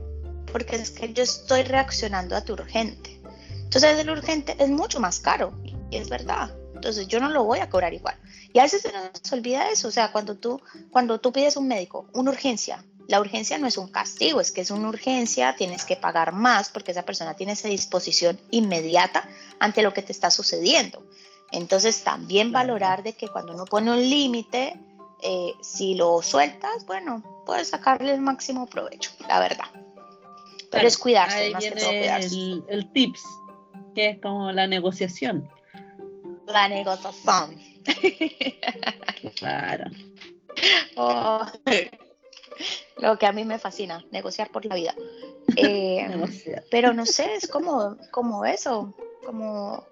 porque 0.56 0.78
es 0.78 0.90
que 0.90 1.12
yo 1.12 1.22
estoy 1.22 1.64
reaccionando 1.64 2.34
a 2.34 2.40
tu 2.40 2.54
urgente. 2.54 3.20
Entonces 3.66 4.00
el 4.00 4.10
urgente 4.10 4.56
es 4.58 4.70
mucho 4.70 5.02
más 5.02 5.20
caro 5.20 5.54
y 5.92 5.98
es 5.98 6.08
verdad. 6.08 6.56
Entonces 6.74 7.10
yo 7.10 7.20
no 7.20 7.28
lo 7.28 7.44
voy 7.44 7.60
a 7.60 7.70
cobrar 7.70 7.94
igual. 7.94 8.16
Y 8.54 8.60
a 8.60 8.64
veces 8.64 8.84
se 8.84 8.94
nos 8.94 9.34
olvida 9.34 9.70
eso, 9.70 9.90
o 9.90 9.92
sea, 9.92 10.14
cuando 10.14 10.38
tú, 10.38 10.62
cuando 10.92 11.20
tú 11.20 11.34
pides 11.34 11.58
un 11.58 11.68
médico, 11.68 12.08
una 12.14 12.32
urgencia, 12.32 12.86
la 13.10 13.20
urgencia 13.20 13.58
no 13.58 13.68
es 13.68 13.78
un 13.78 13.90
castigo, 13.90 14.40
es 14.40 14.54
que 14.54 14.62
es 14.62 14.72
una 14.72 14.88
urgencia, 14.88 15.58
tienes 15.58 15.84
que 15.84 15.98
pagar 15.98 16.32
más 16.32 16.70
porque 16.70 16.92
esa 16.92 17.04
persona 17.04 17.34
tiene 17.34 17.52
esa 17.52 17.68
disposición 17.68 18.40
inmediata 18.50 19.28
ante 19.60 19.82
lo 19.82 19.94
que 19.94 20.04
te 20.04 20.14
está 20.14 20.32
sucediendo. 20.32 21.06
Entonces 21.52 22.02
también 22.06 22.54
valorar 22.54 23.04
de 23.04 23.12
que 23.12 23.28
cuando 23.28 23.54
uno 23.54 23.66
pone 23.66 23.92
un 23.92 24.10
límite, 24.10 24.80
eh, 25.22 25.52
si 25.62 25.96
lo 25.96 26.22
sueltas, 26.22 26.86
bueno, 26.86 27.44
puedes 27.46 27.68
sacarle 27.68 28.14
el 28.14 28.22
máximo 28.22 28.68
provecho, 28.68 29.12
la 29.28 29.42
verdad. 29.42 29.85
Pero 30.72 30.88
es 30.88 30.98
cuidarse, 30.98 31.38
ahí 31.38 31.54
más 31.54 31.62
viene 31.62 31.76
que 31.76 31.82
todo 31.82 31.92
cuidarse. 31.92 32.36
El, 32.36 32.64
el 32.70 32.92
tips, 32.92 33.24
que 33.94 34.10
es 34.10 34.22
como 34.22 34.52
la 34.52 34.68
negociación. 34.68 35.50
La 36.48 36.68
negociación. 36.68 37.60
Claro. 39.36 39.90
Oh, 40.96 41.46
lo 42.98 43.18
que 43.18 43.26
a 43.26 43.32
mí 43.32 43.44
me 43.44 43.60
fascina, 43.60 44.06
negociar 44.12 44.52
por 44.52 44.66
la 44.66 44.76
vida. 44.76 44.96
Eh, 45.58 46.10
pero 46.72 46.92
no 46.92 47.06
sé, 47.06 47.36
es 47.36 47.48
como, 47.48 47.98
como 48.10 48.46
eso, 48.46 48.96
como 49.24 49.86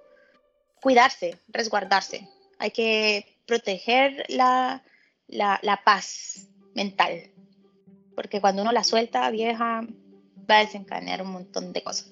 cuidarse, 0.82 1.38
resguardarse. 1.48 2.27
Hay 2.58 2.72
que 2.72 3.38
proteger 3.46 4.25
la, 4.30 4.84
la, 5.27 5.60
la 5.62 5.84
paz 5.84 6.48
mental. 6.74 7.32
Porque 8.15 8.42
cuando 8.42 8.63
uno 8.63 8.72
la 8.72 8.84
suelta, 8.84 9.30
vieja, 9.30 9.86
va 10.50 10.57
a 10.57 10.65
desencadenar 10.65 11.21
un 11.21 11.31
montón 11.31 11.73
de 11.73 11.83
cosas. 11.83 12.12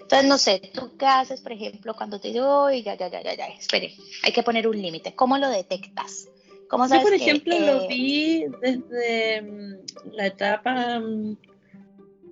Entonces, 0.00 0.28
no 0.28 0.38
sé, 0.38 0.60
¿tú 0.74 0.90
qué 0.98 1.06
haces, 1.06 1.40
por 1.40 1.52
ejemplo, 1.52 1.94
cuando 1.94 2.20
te 2.20 2.28
digo, 2.28 2.66
"Uy, 2.66 2.82
ya, 2.82 2.96
ya, 2.96 3.08
ya, 3.08 3.22
ya, 3.22 3.34
ya, 3.34 3.46
espere, 3.46 3.94
hay 4.24 4.32
que 4.32 4.42
poner 4.42 4.66
un 4.66 4.80
límite? 4.80 5.14
¿Cómo 5.14 5.38
lo 5.38 5.48
detectas? 5.48 6.28
¿Cómo 6.68 6.84
Yo, 6.84 6.88
sabes 6.88 7.04
por 7.04 7.16
que, 7.16 7.24
ejemplo, 7.24 7.54
eh, 7.54 7.66
lo 7.66 7.88
vi 7.88 8.44
desde 8.60 9.42
mm, 9.42 10.12
la 10.12 10.26
etapa 10.26 10.98
mm, 10.98 11.36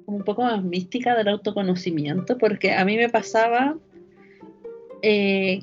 un 0.06 0.24
poco 0.24 0.42
más 0.42 0.62
mística 0.62 1.14
del 1.16 1.28
autoconocimiento, 1.28 2.38
porque 2.38 2.72
a 2.72 2.84
mí 2.84 2.96
me 2.96 3.08
pasaba 3.08 3.76
eh, 5.02 5.62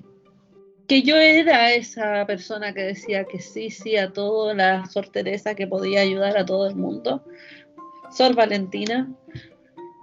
que 0.87 1.01
yo 1.01 1.15
era 1.17 1.73
esa 1.73 2.25
persona 2.25 2.73
que 2.73 2.81
decía 2.81 3.25
que 3.25 3.39
sí, 3.39 3.71
sí 3.71 3.97
a 3.97 4.13
todo, 4.13 4.53
la 4.53 4.85
Sor 4.85 5.09
Teresa 5.09 5.55
que 5.55 5.67
podía 5.67 6.01
ayudar 6.01 6.37
a 6.37 6.45
todo 6.45 6.67
el 6.67 6.75
mundo, 6.75 7.23
Sor 8.15 8.35
Valentina, 8.35 9.09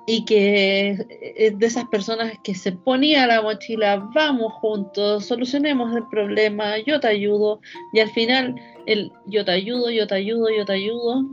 y 0.06 0.24
que 0.24 0.90
es 1.36 1.58
de 1.58 1.66
esas 1.66 1.84
personas 1.86 2.32
que 2.42 2.54
se 2.54 2.72
ponía 2.72 3.26
la 3.26 3.40
mochila, 3.40 4.08
vamos 4.14 4.52
juntos, 4.54 5.26
solucionemos 5.26 5.94
el 5.94 6.02
problema, 6.10 6.78
yo 6.78 6.98
te 6.98 7.08
ayudo, 7.08 7.60
y 7.92 8.00
al 8.00 8.10
final 8.10 8.56
el 8.86 9.12
yo 9.26 9.44
te 9.44 9.52
ayudo, 9.52 9.90
yo 9.90 10.06
te 10.06 10.16
ayudo, 10.16 10.48
yo 10.50 10.64
te 10.64 10.72
ayudo, 10.72 11.24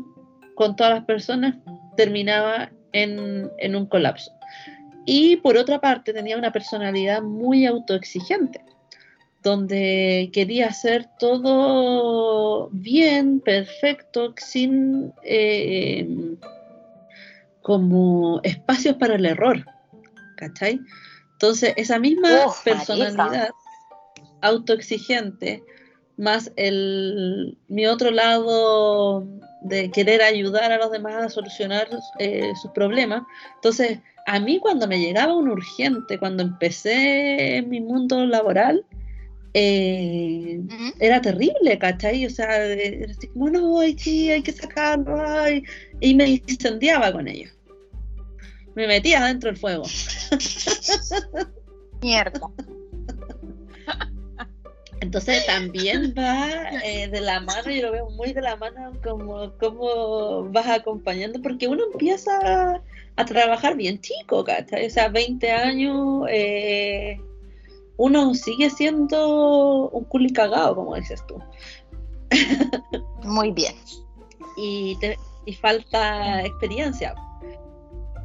con 0.56 0.76
todas 0.76 0.94
las 0.94 1.06
personas, 1.06 1.56
terminaba 1.98 2.70
en, 2.92 3.50
en 3.58 3.76
un 3.76 3.86
colapso. 3.88 4.32
Y 5.06 5.38
por 5.38 5.58
otra 5.58 5.80
parte 5.80 6.14
tenía 6.14 6.38
una 6.38 6.52
personalidad 6.52 7.24
muy 7.24 7.66
autoexigente, 7.66 8.62
donde 9.42 10.30
quería 10.32 10.68
hacer 10.68 11.08
todo 11.18 12.70
bien, 12.72 13.40
perfecto, 13.40 14.34
sin... 14.38 15.12
eh, 15.24 16.08
como 17.62 18.40
espacios 18.44 18.96
para 18.96 19.16
el 19.16 19.26
error, 19.26 19.66
¿cachai? 20.38 20.80
Entonces, 21.34 21.74
esa 21.78 22.00
misma 22.00 22.48
Uf, 22.48 22.64
personalidad 22.64 23.50
autoexigente, 24.42 25.64
más 26.18 26.52
el, 26.56 27.58
mi 27.68 27.86
otro 27.88 28.12
lado 28.12 29.26
de 29.62 29.90
querer 29.92 30.22
ayudar 30.22 30.72
a 30.72 30.78
los 30.78 30.92
demás 30.92 31.16
a 31.16 31.30
solucionar 31.30 31.88
eh, 32.20 32.52
sus 32.62 32.72
problemas, 32.72 33.24
entonces, 33.56 34.00
a 34.26 34.40
mí 34.40 34.60
cuando 34.60 34.88
me 34.88 35.00
llegaba 35.00 35.34
un 35.34 35.50
urgente, 35.50 36.20
cuando 36.20 36.44
empecé 36.44 37.58
en 37.58 37.70
mi 37.70 37.82
mundo 37.82 38.26
laboral, 38.26 38.86
eh, 39.54 40.62
era 41.00 41.22
terrible, 41.22 41.78
¿cachai? 41.80 42.26
O 42.26 42.30
sea, 42.30 42.66
era 42.66 43.12
así 43.12 43.28
como, 43.28 43.50
no, 43.50 43.80
ay, 43.80 43.98
sí, 43.98 44.32
hay 44.32 44.44
que 44.44 44.52
sacarlo, 44.52 45.20
ay, 45.22 45.64
y 46.00 46.14
me 46.14 46.42
incendiaba 46.48 47.12
con 47.12 47.28
ello. 47.28 47.50
me 48.76 48.88
metía 48.88 49.24
dentro 49.26 49.50
del 49.50 49.60
fuego. 49.60 49.84
Mierda. 52.02 52.40
Entonces 55.02 55.46
también 55.46 56.14
va 56.18 56.50
eh, 56.84 57.08
de 57.08 57.22
la 57.22 57.40
mano, 57.40 57.72
yo 57.72 57.84
lo 57.84 57.92
veo 57.92 58.10
muy 58.12 58.34
de 58.34 58.42
la 58.42 58.58
mano 58.58 58.92
como, 59.02 59.54
como 59.58 60.44
vas 60.52 60.68
acompañando, 60.68 61.42
porque 61.42 61.68
uno 61.68 61.84
empieza 61.92 62.82
a, 63.16 63.26
trabajar 63.26 63.76
bien 63.76 64.00
chico, 64.00 64.44
¿cachai? 64.44 64.86
O 64.86 64.90
sea, 64.90 65.10
20 65.10 65.52
años, 65.52 66.26
eh, 66.30 67.20
uno 68.00 68.34
sigue 68.34 68.70
siendo 68.70 69.90
un 69.90 70.06
culi 70.06 70.32
cagado, 70.32 70.74
como 70.74 70.96
dices 70.96 71.22
tú. 71.28 71.38
Muy 73.24 73.52
bien. 73.52 73.76
y, 74.58 74.98
y 75.46 75.54
falta 75.54 76.42
experiencia. 76.46 77.14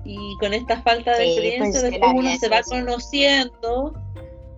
Y 0.04 0.36
con 0.38 0.54
esta 0.54 0.80
falta 0.82 1.16
de 1.16 1.26
experiencia, 1.26 1.80
pues, 1.80 1.90
después 1.90 2.12
uno 2.14 2.36
se 2.38 2.48
va 2.48 2.62
conociendo 2.62 3.94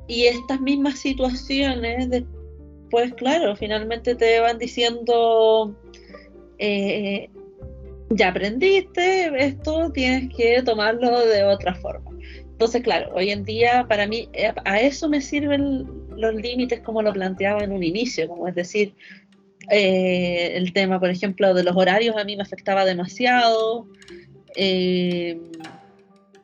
y 0.06 0.26
estas 0.26 0.60
mismas 0.60 0.98
situaciones, 0.98 2.10
después, 2.10 3.14
claro, 3.14 3.56
finalmente 3.56 4.16
te 4.16 4.38
van 4.40 4.58
diciendo, 4.58 5.74
eh, 6.58 7.30
ya 8.10 8.28
aprendiste 8.28 9.32
esto, 9.46 9.90
tienes 9.92 10.34
que 10.36 10.62
tomarlo 10.62 11.26
de 11.26 11.44
otra 11.44 11.74
forma. 11.74 12.10
Entonces, 12.56 12.82
claro, 12.82 13.10
hoy 13.12 13.28
en 13.30 13.44
día 13.44 13.84
para 13.86 14.06
mí 14.06 14.30
eh, 14.32 14.50
a 14.64 14.80
eso 14.80 15.10
me 15.10 15.20
sirven 15.20 15.86
los 16.16 16.34
límites 16.34 16.80
como 16.80 17.02
lo 17.02 17.12
planteaba 17.12 17.62
en 17.62 17.70
un 17.70 17.82
inicio, 17.82 18.26
como 18.28 18.48
es 18.48 18.54
decir, 18.54 18.94
eh, 19.70 20.52
el 20.54 20.72
tema, 20.72 20.98
por 20.98 21.10
ejemplo, 21.10 21.52
de 21.52 21.62
los 21.62 21.76
horarios 21.76 22.16
a 22.16 22.24
mí 22.24 22.34
me 22.34 22.42
afectaba 22.42 22.86
demasiado. 22.86 23.86
Eh, 24.56 25.38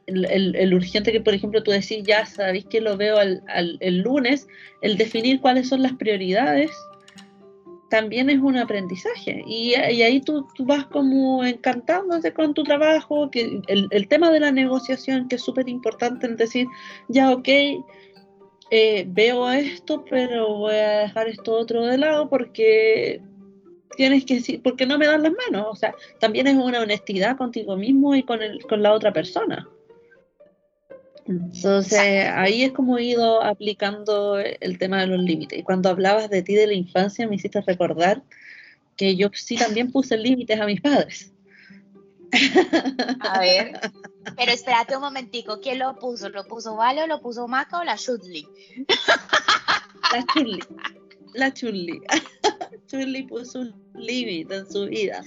el, 0.07 0.75
urgente 0.75 1.13
que, 1.13 1.23
por 1.23 1.33
ejemplo, 1.33 1.63
tú 1.63 1.71
decís, 1.71 2.03
ya 2.05 2.27
sabéis 2.27 2.67
que 2.67 2.83
lo 2.83 2.99
veo 2.99 3.17
el 3.19 3.99
lunes, 4.01 4.49
el 4.83 4.99
definir 4.99 5.41
cuáles 5.41 5.71
son 5.71 5.81
las 5.81 5.95
prioridades 5.95 6.71
también 7.93 8.31
es 8.31 8.41
un 8.41 8.57
aprendizaje. 8.57 9.45
Y, 9.47 9.75
ahí 9.75 10.23
tú, 10.23 10.49
vas 10.61 10.87
como 10.87 11.45
encantándote 11.45 12.33
con 12.33 12.55
tu 12.55 12.65
trabajo, 12.65 13.31
que 13.31 13.61
el, 13.69 14.09
tema 14.09 14.31
de 14.31 14.41
la 14.41 14.51
negociación, 14.51 15.29
que 15.29 15.37
es 15.37 15.43
súper 15.43 15.69
importante, 15.69 16.27
en 16.27 16.37
decir, 16.37 16.67
ya, 17.09 17.31
ok, 17.31 17.49
eh, 18.71 19.05
veo 19.09 19.51
esto, 19.51 20.07
pero 20.09 20.57
voy 20.57 20.75
a 20.75 21.01
dejar 21.01 21.29
esto 21.29 21.53
otro 21.53 21.85
de 21.85 21.99
lado 21.99 22.31
porque 22.31 23.21
tienes 23.95 24.25
que 24.25 24.37
decir, 24.37 24.63
porque 24.63 24.87
no 24.87 24.97
me 24.97 25.07
dan 25.07 25.23
las 25.23 25.33
manos. 25.51 25.67
O 25.71 25.77
sea, 25.77 25.95
también 26.19 26.47
es 26.47 26.57
una 26.57 26.81
honestidad 26.81 27.37
contigo 27.37 27.77
mismo 27.77 28.15
y 28.15 28.23
con, 28.23 28.41
el, 28.41 28.65
con 28.65 28.83
la 28.83 28.95
otra 28.95 29.13
persona. 29.13 29.69
Entonces 31.27 31.99
ahí 32.35 32.65
es 32.65 32.73
como 32.73 32.99
he 32.99 33.05
ido 33.05 33.43
aplicando 33.43 34.39
el 34.39 34.79
tema 34.79 35.01
de 35.01 35.07
los 35.07 35.21
límites. 35.21 35.59
Y 35.59 35.63
cuando 35.63 35.89
hablabas 35.89 36.29
de 36.31 36.43
ti 36.43 36.55
de 36.55 36.67
la 36.67 36.75
infancia 36.75 37.29
me 37.29 37.37
hiciste 37.37 37.61
recordar 37.61 38.23
que 38.97 39.17
yo 39.17 39.31
sí 39.33 39.57
también 39.57 39.91
puse 39.91 40.17
límites 40.17 40.61
a 40.61 40.67
mis 40.67 40.81
padres. 40.81 41.33
A 43.21 43.41
ver, 43.41 43.79
pero 44.37 44.53
espérate 44.53 44.97
un 44.97 45.03
momentico, 45.03 45.61
¿quién 45.61 45.79
lo 45.79 45.95
puso? 45.97 46.31
¿Lo 46.31 46.45
puso 46.45 46.77
Vale 46.77 47.03
o 47.03 47.07
lo 47.07 47.21
puso 47.21 47.47
Maca 47.47 47.79
o 47.79 47.85
la 47.85 47.97
Chudli? 47.97 48.49
La 50.13 50.25
Chudli. 50.33 50.61
La 51.35 51.53
Chudli. 51.53 52.01
Chudli 52.87 53.23
puso 53.25 53.61
un 53.61 53.75
límite 53.95 54.57
en 54.57 54.71
su 54.71 54.87
vida. 54.87 55.23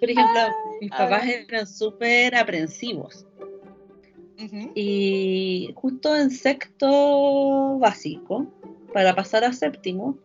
Por 0.00 0.10
ejemplo, 0.10 0.40
mis 0.80 0.90
papás 0.90 1.26
eran 1.26 1.66
súper 1.66 2.34
aprensivos. 2.34 3.26
Y 4.74 5.72
justo 5.74 6.14
en 6.14 6.30
sexto 6.30 7.78
básico, 7.78 8.46
para 8.92 9.14
pasar 9.14 9.44
a 9.44 9.52
séptimo, 9.52 10.18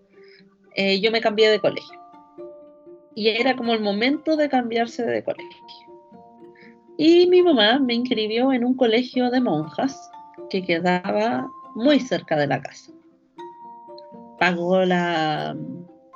eh, 0.75 0.99
yo 0.99 1.11
me 1.11 1.21
cambié 1.21 1.49
de 1.49 1.59
colegio. 1.59 1.99
Y 3.15 3.29
era 3.29 3.55
como 3.55 3.73
el 3.73 3.81
momento 3.81 4.35
de 4.35 4.49
cambiarse 4.49 5.03
de 5.03 5.23
colegio. 5.23 5.91
Y 6.97 7.27
mi 7.27 7.41
mamá 7.41 7.79
me 7.79 7.93
inscribió 7.93 8.51
en 8.51 8.63
un 8.63 8.75
colegio 8.75 9.29
de 9.31 9.41
monjas 9.41 10.11
que 10.49 10.63
quedaba 10.63 11.49
muy 11.75 11.99
cerca 11.99 12.37
de 12.37 12.47
la 12.47 12.61
casa. 12.61 12.91
Pagó 14.37 14.83
la, 14.83 15.55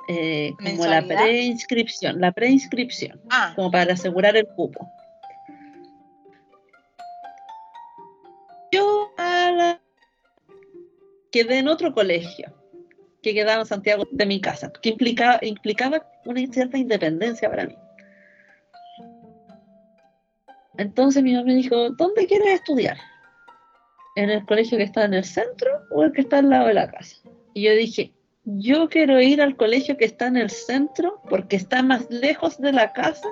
eh, 0.08 0.54
como 0.62 0.86
la 0.86 1.02
preinscripción, 1.02 2.20
la 2.20 2.32
preinscripción, 2.32 3.20
ah. 3.30 3.52
como 3.56 3.70
para 3.70 3.94
asegurar 3.94 4.36
el 4.36 4.46
cupo. 4.48 4.88
Yo 8.72 9.12
quedé 11.32 11.58
en 11.58 11.68
otro 11.68 11.92
colegio 11.92 12.52
que 13.22 13.34
quedaba 13.34 13.62
en 13.62 13.66
Santiago 13.66 14.04
de 14.10 14.26
mi 14.26 14.40
casa, 14.40 14.72
que 14.80 14.90
implicaba, 14.90 15.38
implicaba 15.42 16.06
una 16.24 16.46
cierta 16.46 16.78
independencia 16.78 17.50
para 17.50 17.66
mí. 17.66 17.76
Entonces 20.78 21.22
mi 21.22 21.32
mamá 21.32 21.46
me 21.46 21.54
dijo, 21.54 21.90
¿dónde 21.90 22.26
quieres 22.26 22.54
estudiar? 22.54 22.96
¿En 24.14 24.30
el 24.30 24.44
colegio 24.46 24.78
que 24.78 24.84
está 24.84 25.04
en 25.04 25.14
el 25.14 25.24
centro 25.24 25.70
o 25.90 26.04
el 26.04 26.12
que 26.12 26.20
está 26.20 26.38
al 26.38 26.50
lado 26.50 26.68
de 26.68 26.74
la 26.74 26.90
casa? 26.90 27.16
Y 27.54 27.62
yo 27.64 27.74
dije, 27.74 28.12
yo 28.46 28.88
quiero 28.88 29.20
ir 29.20 29.42
al 29.42 29.56
colegio 29.56 29.96
que 29.96 30.04
está 30.04 30.28
en 30.28 30.36
el 30.36 30.50
centro 30.50 31.20
porque 31.28 31.56
está 31.56 31.82
más 31.82 32.08
lejos 32.10 32.58
de 32.58 32.72
la 32.72 32.92
casa 32.92 33.28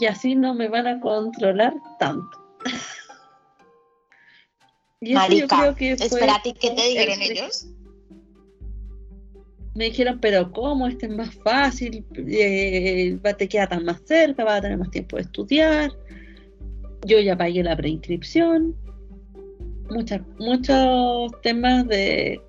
y 0.00 0.06
así 0.06 0.34
no 0.34 0.54
me 0.54 0.68
van 0.68 0.86
a 0.86 1.00
controlar 1.00 1.74
tanto. 1.98 2.30
y 5.00 5.12
eso 5.12 5.32
yo 5.32 5.46
creo 5.46 5.76
que 5.76 5.92
espérate, 5.92 6.54
¿qué 6.54 6.70
te 6.70 6.82
dijeron 6.82 7.20
ellos? 7.20 7.66
Me 9.74 9.86
dijeron, 9.86 10.18
pero 10.20 10.50
¿cómo? 10.50 10.86
Este 10.86 11.06
es 11.06 11.12
más 11.12 11.34
fácil, 11.34 12.04
eh, 12.16 13.18
te 13.36 13.48
queda 13.48 13.66
tan 13.66 13.84
más 13.84 14.00
cerca, 14.06 14.44
vas 14.44 14.58
a 14.58 14.62
tener 14.62 14.78
más 14.78 14.90
tiempo 14.90 15.16
de 15.16 15.22
estudiar. 15.22 15.90
Yo 17.04 17.20
ya 17.20 17.36
pagué 17.36 17.62
la 17.62 17.76
preinscripción. 17.76 18.74
muchos 20.38 21.40
temas 21.42 21.86
de 21.88 22.40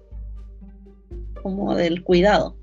como 1.44 1.76
del 1.76 2.04
cuidado. 2.04 2.56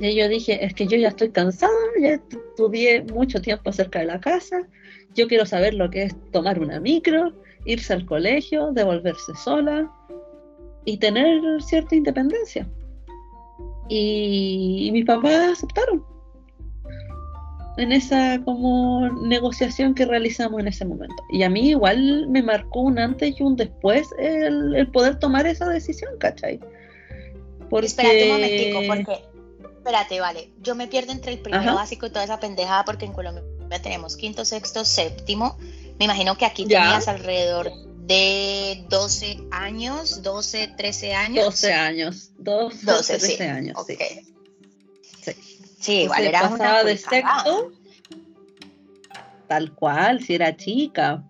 Y 0.00 0.16
yo 0.16 0.28
dije, 0.28 0.64
es 0.64 0.74
que 0.74 0.86
yo 0.86 0.96
ya 0.96 1.08
estoy 1.08 1.30
cansada, 1.30 1.72
ya 2.00 2.14
estudié 2.14 3.04
mucho 3.04 3.40
tiempo 3.40 3.70
cerca 3.70 4.00
de 4.00 4.06
la 4.06 4.20
casa, 4.20 4.66
yo 5.14 5.28
quiero 5.28 5.46
saber 5.46 5.74
lo 5.74 5.90
que 5.90 6.04
es 6.04 6.16
tomar 6.32 6.58
una 6.58 6.80
micro, 6.80 7.32
irse 7.66 7.92
al 7.92 8.06
colegio, 8.06 8.72
devolverse 8.72 9.32
sola 9.44 9.90
y 10.84 10.96
tener 10.96 11.40
cierta 11.62 11.94
independencia. 11.94 12.66
Y, 13.88 14.90
mis 14.92 15.04
papás 15.04 15.52
aceptaron 15.52 16.04
en 17.76 17.92
esa 17.92 18.40
como 18.44 19.08
negociación 19.26 19.94
que 19.94 20.06
realizamos 20.06 20.60
en 20.60 20.68
ese 20.68 20.84
momento. 20.84 21.22
Y 21.30 21.42
a 21.42 21.50
mí 21.50 21.70
igual 21.70 22.26
me 22.28 22.42
marcó 22.42 22.80
un 22.80 22.98
antes 22.98 23.38
y 23.38 23.42
un 23.42 23.56
después 23.56 24.08
el, 24.18 24.74
el 24.74 24.88
poder 24.88 25.18
tomar 25.18 25.46
esa 25.46 25.68
decisión, 25.68 26.12
¿cachai? 26.18 26.60
Espérate 27.80 28.24
un 28.24 28.30
momentico, 28.30 28.80
porque. 28.86 29.24
Espérate, 29.76 30.20
vale. 30.20 30.52
Yo 30.60 30.74
me 30.74 30.86
pierdo 30.86 31.12
entre 31.12 31.32
el 31.32 31.40
primero 31.40 31.74
básico 31.74 32.06
y 32.06 32.10
toda 32.10 32.24
esa 32.24 32.38
pendejada, 32.38 32.84
porque 32.84 33.04
en 33.04 33.12
Colombia 33.12 33.42
tenemos 33.82 34.16
quinto, 34.16 34.44
sexto, 34.44 34.84
séptimo. 34.84 35.58
Me 35.98 36.04
imagino 36.04 36.36
que 36.36 36.44
aquí 36.44 36.64
tenías 36.64 37.08
alrededor 37.08 37.72
de 38.06 38.84
12 38.88 39.48
años, 39.50 40.22
12, 40.22 40.74
13 40.76 41.14
años. 41.14 41.44
12 41.46 41.72
años, 41.72 42.30
12, 42.38 42.86
12 42.86 43.18
13 43.18 43.48
años. 43.48 43.78
Sí. 43.86 43.96
Sí, 45.22 45.32
sí 45.80 45.92
igual 46.02 46.24
era 46.24 46.48
una 46.48 46.84
de 46.84 46.96
sexto, 46.96 47.72
tal 49.48 49.74
cual, 49.74 50.24
si 50.24 50.34
era 50.34 50.56
chica 50.56 51.24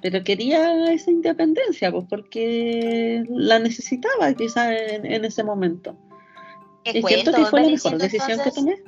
pero 0.00 0.22
quería 0.22 0.92
esa 0.92 1.10
independencia, 1.10 1.90
pues 1.90 2.04
porque 2.08 3.24
la 3.28 3.58
necesitaba 3.58 4.32
quizás 4.34 4.70
en, 4.70 5.24
ese 5.24 5.42
momento. 5.42 5.96
¿Y 6.84 7.02
siento 7.02 7.32
que 7.32 7.44
fue 7.46 7.62
la 7.62 7.68
mejor 7.70 7.98
decisión 7.98 8.40
que 8.42 8.50
tomé. 8.50 8.82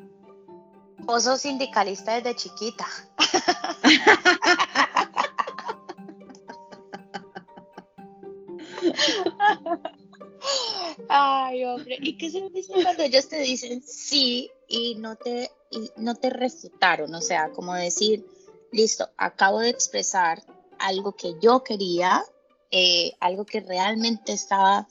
Vos 0.98 1.24
sos 1.24 1.40
sindicalista 1.40 2.14
desde 2.14 2.36
chiquita. 2.36 2.86
Ay, 11.08 11.64
hombre. 11.64 11.98
¿Y 12.00 12.16
qué 12.16 12.30
se 12.30 12.48
dice 12.50 12.72
cuando 12.82 13.02
ellos 13.02 13.28
te 13.28 13.40
dicen 13.40 13.82
sí 13.82 14.50
y 14.68 14.94
no 14.96 15.16
te, 15.16 15.50
y 15.70 15.90
no 15.96 16.14
te 16.14 16.30
refutaron? 16.30 17.14
O 17.14 17.20
sea, 17.20 17.50
como 17.50 17.74
decir, 17.74 18.24
listo, 18.70 19.08
acabo 19.16 19.58
de 19.60 19.70
expresar 19.70 20.42
algo 20.80 21.12
que 21.12 21.34
yo 21.40 21.62
quería, 21.62 22.24
eh, 22.70 23.12
algo 23.20 23.44
que 23.44 23.60
realmente 23.60 24.32
estaba 24.32 24.88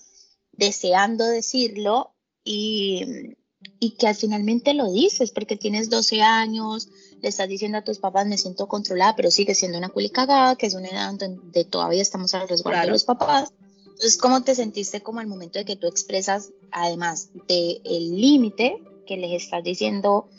deseando 0.52 1.25
decirlo 1.25 2.13
y, 2.43 3.36
y 3.80 3.91
que 3.91 4.13
finalmente 4.13 4.73
lo 4.73 4.91
dices 4.91 5.32
porque 5.32 5.58
tienes 5.58 5.89
12 5.89 6.21
años, 6.21 6.89
le 7.21 7.30
estás 7.30 7.49
diciendo 7.49 7.78
a 7.78 7.84
tus 7.84 7.99
papás, 7.99 8.28
me 8.28 8.38
siento 8.38 8.67
controlada, 8.67 9.15
pero 9.15 9.32
sigue 9.32 9.56
siendo 9.56 9.78
una 9.78 9.89
culicagada, 9.89 10.56
que 10.56 10.67
es 10.67 10.73
una 10.73 10.88
edad 10.88 11.13
donde 11.13 11.65
todavía 11.65 12.02
estamos 12.02 12.34
al 12.34 12.47
resguardo 12.47 12.82
de 12.82 12.91
los 12.91 13.04
papás. 13.04 13.52
Entonces, 13.86 14.17
¿cómo 14.17 14.43
te 14.43 14.56
sentiste 14.56 15.02
como 15.02 15.19
al 15.19 15.28
momento 15.28 15.60
de 15.60 15.65
que 15.65 15.75
tú 15.75 15.88
expresas, 15.88 16.52
además 16.71 17.32
del 17.47 17.82
el 17.84 18.21
límite 18.21 18.82
que 19.06 19.17
les 19.17 19.43
estás 19.43 19.63
diciendo 19.63 20.30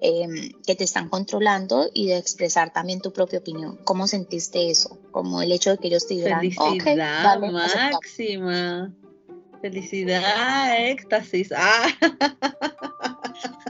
em, 0.00 0.50
que 0.66 0.74
te 0.74 0.84
están 0.84 1.08
controlando 1.08 1.90
y 1.94 2.06
de 2.06 2.18
expresar 2.18 2.72
también 2.72 3.00
tu 3.00 3.12
propia 3.12 3.38
opinión? 3.38 3.78
¿Cómo 3.84 4.06
sentiste 4.06 4.70
eso? 4.70 4.98
Como 5.10 5.42
el 5.42 5.52
hecho 5.52 5.70
de 5.70 5.78
que 5.78 5.88
ellos 5.88 6.06
te 6.06 6.14
dijeran, 6.14 6.40
Felicidad 6.40 7.40
máxima. 7.40 8.92
Felicidad, 9.62 10.88
éxtasis. 10.88 11.52
Ah. 11.56 11.88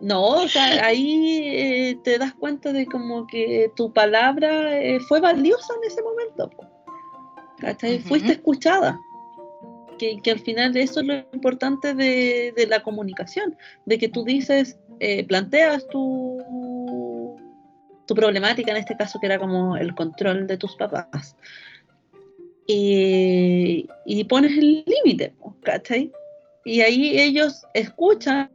No, 0.00 0.42
o 0.42 0.48
sea, 0.48 0.86
ahí 0.86 1.40
eh, 1.42 1.98
te 2.04 2.18
das 2.18 2.34
cuenta 2.34 2.72
de 2.72 2.86
como 2.86 3.26
que 3.26 3.72
tu 3.74 3.92
palabra 3.92 4.78
eh, 4.80 5.00
fue 5.00 5.20
valiosa 5.20 5.74
en 5.82 5.90
ese 5.90 6.02
momento. 6.02 6.50
Fuiste 8.06 8.32
escuchada. 8.32 9.00
Que, 9.98 10.30
al 10.30 10.40
final 10.40 10.76
eso 10.76 11.00
es 11.00 11.06
lo 11.06 11.14
importante 11.32 11.94
de, 11.94 12.66
la 12.68 12.82
comunicación, 12.82 13.56
de 13.86 13.98
que 13.98 14.08
tú 14.08 14.24
dices, 14.24 14.78
eh, 15.00 15.24
planteas 15.24 15.86
tu, 15.88 17.36
tu 18.06 18.14
problemática, 18.14 18.70
en 18.70 18.76
este 18.78 18.96
caso 18.96 19.18
que 19.20 19.26
era 19.26 19.38
como 19.38 19.76
el 19.76 19.94
control 19.94 20.46
de 20.46 20.56
tus 20.56 20.76
papás, 20.76 21.36
y, 22.66 23.88
y 24.04 24.24
pones 24.24 24.52
el 24.52 24.84
límite, 24.86 25.34
¿cachai? 25.62 26.12
Y 26.64 26.80
ahí 26.80 27.18
ellos 27.20 27.64
escuchan 27.74 28.50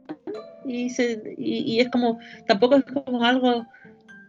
y, 0.66 0.90
se, 0.90 1.34
y, 1.38 1.80
es 1.80 1.88
como, 1.88 2.18
tampoco 2.46 2.76
es 2.76 2.84
como 2.84 3.24
algo 3.24 3.66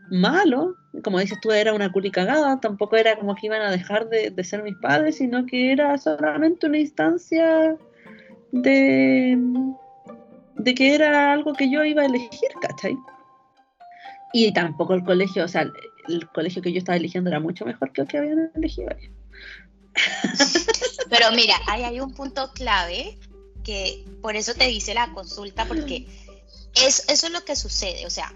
malo, 0.09 0.75
como 1.03 1.19
dices 1.19 1.39
tú, 1.41 1.51
era 1.51 1.73
una 1.73 1.91
cagada 2.11 2.59
tampoco 2.59 2.95
era 2.95 3.17
como 3.17 3.35
que 3.35 3.47
iban 3.47 3.61
a 3.61 3.71
dejar 3.71 4.09
de, 4.09 4.43
ser 4.43 4.63
mis 4.63 4.75
padres, 4.77 5.17
sino 5.17 5.45
que 5.45 5.71
era 5.71 5.97
solamente 5.97 6.67
una 6.67 6.77
instancia 6.77 7.75
de, 8.51 9.37
de 10.55 10.75
que 10.75 10.93
era 10.93 11.31
algo 11.31 11.53
que 11.53 11.69
yo 11.69 11.83
iba 11.83 12.03
a 12.03 12.05
elegir, 12.05 12.49
¿cachai? 12.61 12.97
Y 14.33 14.51
tampoco 14.51 14.93
el 14.93 15.03
colegio, 15.03 15.45
o 15.45 15.47
sea, 15.47 15.61
el, 16.07 16.27
colegio 16.29 16.61
que 16.61 16.71
yo 16.71 16.79
estaba 16.79 16.97
eligiendo 16.97 17.29
era 17.29 17.39
mucho 17.39 17.65
mejor 17.65 17.91
que 17.91 18.01
el 18.01 18.07
que 18.07 18.17
habían 18.17 18.51
elegido 18.55 18.89
Pero 21.09 21.31
mira, 21.35 21.55
ahí 21.67 21.83
hay 21.83 21.99
un 21.99 22.13
punto 22.13 22.51
clave 22.53 23.17
que 23.63 24.03
por 24.21 24.35
eso 24.35 24.53
te 24.53 24.67
dice 24.67 24.93
la 24.93 25.11
consulta, 25.13 25.65
porque 25.65 26.07
es, 26.75 27.07
eso 27.09 27.27
es 27.27 27.33
lo 27.33 27.45
que 27.45 27.55
sucede. 27.55 28.05
O 28.05 28.09
sea, 28.09 28.33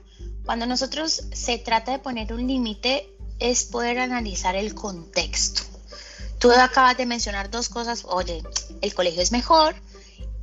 cuando 0.48 0.66
nosotros 0.66 1.24
se 1.34 1.58
trata 1.58 1.92
de 1.92 2.00
poner 2.00 2.32
un 2.32 2.48
límite, 2.48 3.14
es 3.38 3.66
poder 3.66 4.00
analizar 4.00 4.56
el 4.56 4.74
contexto. 4.74 5.62
Tú 6.40 6.50
acabas 6.52 6.96
de 6.96 7.06
mencionar 7.06 7.52
dos 7.52 7.68
cosas. 7.68 8.06
Oye, 8.06 8.42
el 8.82 8.96
colegio 8.96 9.22
es 9.22 9.34
mejor 9.34 9.76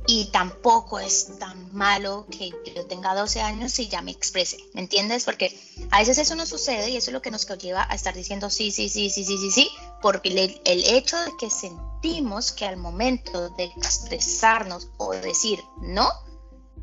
y 0.05 0.25
tampoco 0.25 0.99
es 0.99 1.39
tan 1.39 1.73
malo 1.73 2.27
que 2.29 2.51
yo 2.75 2.85
tenga 2.85 3.15
12 3.15 3.41
años 3.41 3.79
y 3.79 3.87
ya 3.87 4.03
me 4.03 4.11
exprese. 4.11 4.57
¿Me 4.75 4.81
entiendes? 4.81 5.25
Porque 5.25 5.59
a 5.89 5.97
veces 5.97 6.19
eso 6.19 6.35
no 6.35 6.45
sucede 6.45 6.91
y 6.91 6.97
eso 6.97 7.09
es 7.09 7.13
lo 7.13 7.23
que 7.23 7.31
nos 7.31 7.47
lleva 7.57 7.87
a 7.89 7.95
estar 7.95 8.13
diciendo 8.13 8.51
sí, 8.51 8.69
sí, 8.69 8.89
sí, 8.89 9.09
sí, 9.09 9.25
sí, 9.25 9.39
sí, 9.39 9.49
sí, 9.49 9.71
porque 10.03 10.29
el, 10.29 10.61
el 10.65 10.83
hecho 10.83 11.19
de 11.19 11.31
que 11.39 11.49
sentimos 11.49 12.51
que 12.51 12.67
al 12.67 12.77
momento 12.77 13.49
de 13.49 13.63
expresarnos 13.63 14.89
o 14.97 15.13
decir 15.13 15.63
no, 15.81 16.07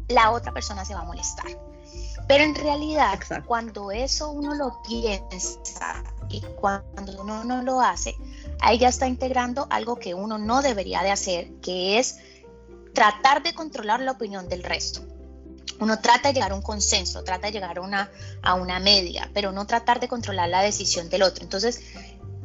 la 0.09 0.33
otra 0.33 0.53
persona 0.53 0.85
se 0.85 0.95
va 0.95 1.03
a 1.03 1.05
molestar. 1.05 1.72
Pero 2.29 2.45
en 2.45 2.55
realidad, 2.55 3.19
cuando 3.47 3.91
eso 3.91 4.31
uno 4.31 4.55
lo 4.55 4.81
piensa 4.83 6.03
y 6.29 6.41
cuando 6.61 7.21
uno 7.21 7.45
no 7.45 7.63
lo 7.63 7.81
hace, 7.81 8.17
ahí 8.61 8.79
ya 8.79 8.89
está 8.89 9.07
integrando 9.07 9.67
algo 9.71 9.97
que 9.99 10.15
uno 10.15 10.39
no 10.39 10.63
debería 10.63 11.03
de 11.03 11.11
hacer, 11.11 11.51
que 11.61 11.99
es 11.99 12.19
tratar 12.95 13.43
de 13.43 13.55
controlar 13.55 14.01
la 14.01 14.13
opinión 14.13 14.49
del 14.49 14.63
resto. 14.63 15.03
Uno 15.81 15.99
trata 16.01 16.29
de 16.29 16.35
llegar 16.35 16.53
a 16.53 16.55
un 16.55 16.63
consenso, 16.63 17.25
trata 17.25 17.49
de 17.49 17.55
llegar 17.55 17.79
a 17.79 17.81
una, 17.81 18.11
a 18.43 18.55
una 18.55 18.79
media, 18.79 19.31
pero 19.35 19.51
no 19.53 19.67
tratar 19.67 19.99
de 19.99 20.09
controlar 20.09 20.49
la 20.49 20.63
decisión 20.63 21.11
del 21.11 21.23
otro. 21.23 21.43
Entonces, 21.43 21.83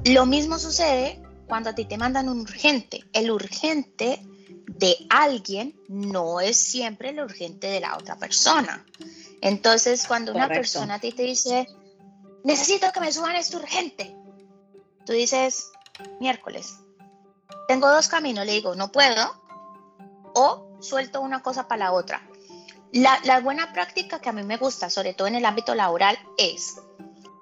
lo 0.06 0.26
mismo 0.26 0.58
sucede 0.58 1.22
cuando 1.48 1.70
a 1.70 1.76
ti 1.76 1.86
te 1.86 1.98
mandan 1.98 2.30
un 2.30 2.42
urgente. 2.42 3.04
El 3.14 3.30
urgente 3.30 4.26
de 4.68 4.98
alguien 5.10 5.80
no 5.88 6.40
es 6.40 6.58
siempre 6.58 7.14
lo 7.14 7.24
urgente 7.24 7.68
de 7.68 7.80
la 7.80 7.96
otra 7.98 8.18
persona. 8.18 8.86
Entonces, 9.42 10.06
cuando 10.08 10.34
una 10.34 10.48
persona 10.48 10.96
a 10.96 11.00
ti 11.00 11.12
te 11.12 11.24
dice, 11.24 11.68
necesito 12.44 12.92
que 12.92 13.00
me 13.00 13.12
suban 13.12 13.36
esto 13.36 13.58
urgente, 13.58 14.16
tú 15.06 15.14
dices, 15.14 15.72
miércoles, 16.20 16.78
tengo 17.68 17.90
dos 17.90 18.08
caminos, 18.08 18.46
le 18.46 18.54
digo, 18.54 18.76
no 18.76 18.92
puedo, 18.92 19.44
o 20.34 20.78
suelto 20.80 21.22
una 21.22 21.42
cosa 21.42 21.68
para 21.68 21.86
la 21.86 21.92
otra. 21.94 22.28
La, 22.92 23.20
la 23.26 23.42
buena 23.42 23.74
práctica 23.74 24.20
que 24.20 24.30
a 24.30 24.34
mí 24.34 24.44
me 24.44 24.58
gusta, 24.58 24.90
sobre 24.90 25.14
todo 25.14 25.28
en 25.28 25.36
el 25.36 25.46
ámbito 25.46 25.76
laboral, 25.76 26.18
es, 26.38 26.76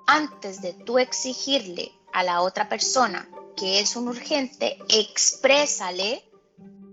antes 0.08 0.62
de 0.62 0.74
tú 0.74 0.98
exigirle 0.98 1.92
a 2.12 2.24
la 2.24 2.42
otra 2.42 2.68
persona 2.68 3.30
que 3.56 3.80
es 3.80 3.96
un 3.96 4.08
urgente, 4.08 4.78
exprésale 4.90 6.30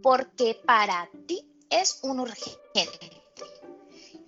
porque 0.03 0.61
para 0.65 1.09
ti 1.27 1.49
es 1.71 2.01
un 2.03 2.21
urgente 2.21 3.22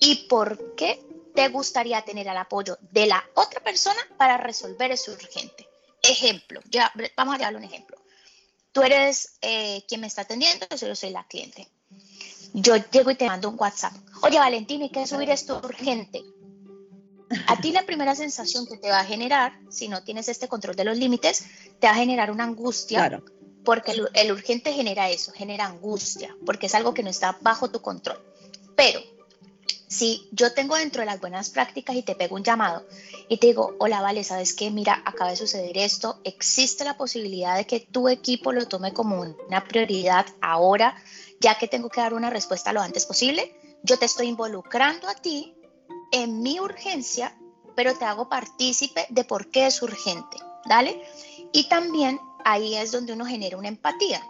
y 0.04 0.26
por 0.28 0.74
qué 0.74 1.02
te 1.34 1.48
gustaría 1.48 2.02
tener 2.02 2.28
el 2.28 2.36
apoyo 2.36 2.78
de 2.92 3.06
la 3.06 3.24
otra 3.34 3.60
persona 3.60 4.00
para 4.16 4.36
resolver 4.36 4.92
ese 4.92 5.10
urgente. 5.10 5.68
Ejemplo, 6.02 6.60
ya 6.70 6.92
vamos 7.16 7.34
a 7.34 7.38
darle 7.38 7.58
un 7.58 7.64
ejemplo. 7.64 7.96
Tú 8.72 8.82
eres 8.82 9.36
eh, 9.40 9.82
quien 9.88 10.00
me 10.00 10.06
está 10.06 10.22
atendiendo, 10.22 10.66
yo 10.68 10.94
soy 10.94 11.10
la 11.10 11.26
cliente. 11.26 11.68
Yo 12.52 12.76
llego 12.76 13.10
y 13.10 13.16
te 13.16 13.26
mando 13.26 13.48
un 13.48 13.56
WhatsApp. 13.58 13.94
Oye, 14.22 14.38
Valentina, 14.38 14.84
¿y 14.84 14.90
qué 14.90 15.06
subir 15.06 15.30
esto 15.30 15.60
urgente? 15.64 16.22
A 17.48 17.60
ti 17.60 17.72
la 17.72 17.84
primera 17.84 18.14
sensación 18.14 18.66
que 18.66 18.76
te 18.76 18.90
va 18.90 19.00
a 19.00 19.04
generar, 19.04 19.58
si 19.70 19.88
no 19.88 20.04
tienes 20.04 20.28
este 20.28 20.46
control 20.46 20.76
de 20.76 20.84
los 20.84 20.96
límites, 20.96 21.44
te 21.80 21.86
va 21.86 21.94
a 21.94 21.96
generar 21.96 22.30
una 22.30 22.44
angustia 22.44 22.98
claro 23.08 23.24
porque 23.64 23.92
el, 24.12 24.30
urgente 24.32 24.72
genera 24.72 25.08
eso, 25.08 25.32
genera 25.32 25.66
angustia, 25.66 26.36
porque 26.44 26.66
es 26.66 26.74
algo 26.74 26.92
que 26.92 27.02
no 27.02 27.10
está 27.10 27.38
bajo 27.40 27.70
tu 27.70 27.80
control. 27.80 28.22
Pero 28.76 29.00
si 29.88 30.28
yo 30.32 30.52
tengo 30.52 30.76
dentro 30.76 31.00
de 31.00 31.06
las 31.06 31.20
buenas 31.20 31.50
prácticas 31.50 31.96
y 31.96 32.02
te 32.02 32.14
pego 32.14 32.36
un 32.36 32.44
llamado 32.44 32.84
y 33.28 33.38
te 33.38 33.48
digo, 33.48 33.74
hola, 33.78 34.00
vale, 34.00 34.24
¿sabes 34.24 34.54
qué? 34.54 34.70
Mira, 34.70 35.02
acaba 35.04 35.30
de 35.30 35.36
suceder 35.36 35.76
esto, 35.78 36.20
existe 36.24 36.84
la 36.84 36.96
posibilidad 36.96 37.56
de 37.56 37.66
que 37.66 37.80
tu 37.80 38.08
equipo 38.08 38.52
lo 38.52 38.66
tome 38.66 38.92
como 38.92 39.20
una 39.20 39.64
prioridad 39.64 40.26
ahora, 40.40 40.96
ya 41.40 41.58
que 41.58 41.68
tengo 41.68 41.88
que 41.88 42.00
dar 42.00 42.14
una 42.14 42.30
respuesta 42.30 42.72
lo 42.72 42.80
antes 42.80 43.06
posible. 43.06 43.54
Yo 43.82 43.98
te 43.98 44.06
estoy 44.06 44.28
involucrando 44.28 45.08
a 45.08 45.14
ti 45.14 45.54
en 46.12 46.42
mi 46.42 46.60
urgencia, 46.60 47.36
pero 47.74 47.96
te 47.96 48.04
hago 48.04 48.28
partícipe 48.28 49.06
de 49.10 49.24
por 49.24 49.50
qué 49.50 49.66
es 49.66 49.82
urgente, 49.82 50.38
¿dale? 50.64 51.02
Y 51.52 51.68
también 51.68 52.20
ahí 52.44 52.76
es 52.76 52.92
donde 52.92 53.12
uno 53.12 53.26
genera 53.26 53.56
una 53.56 53.68
empatía. 53.68 54.22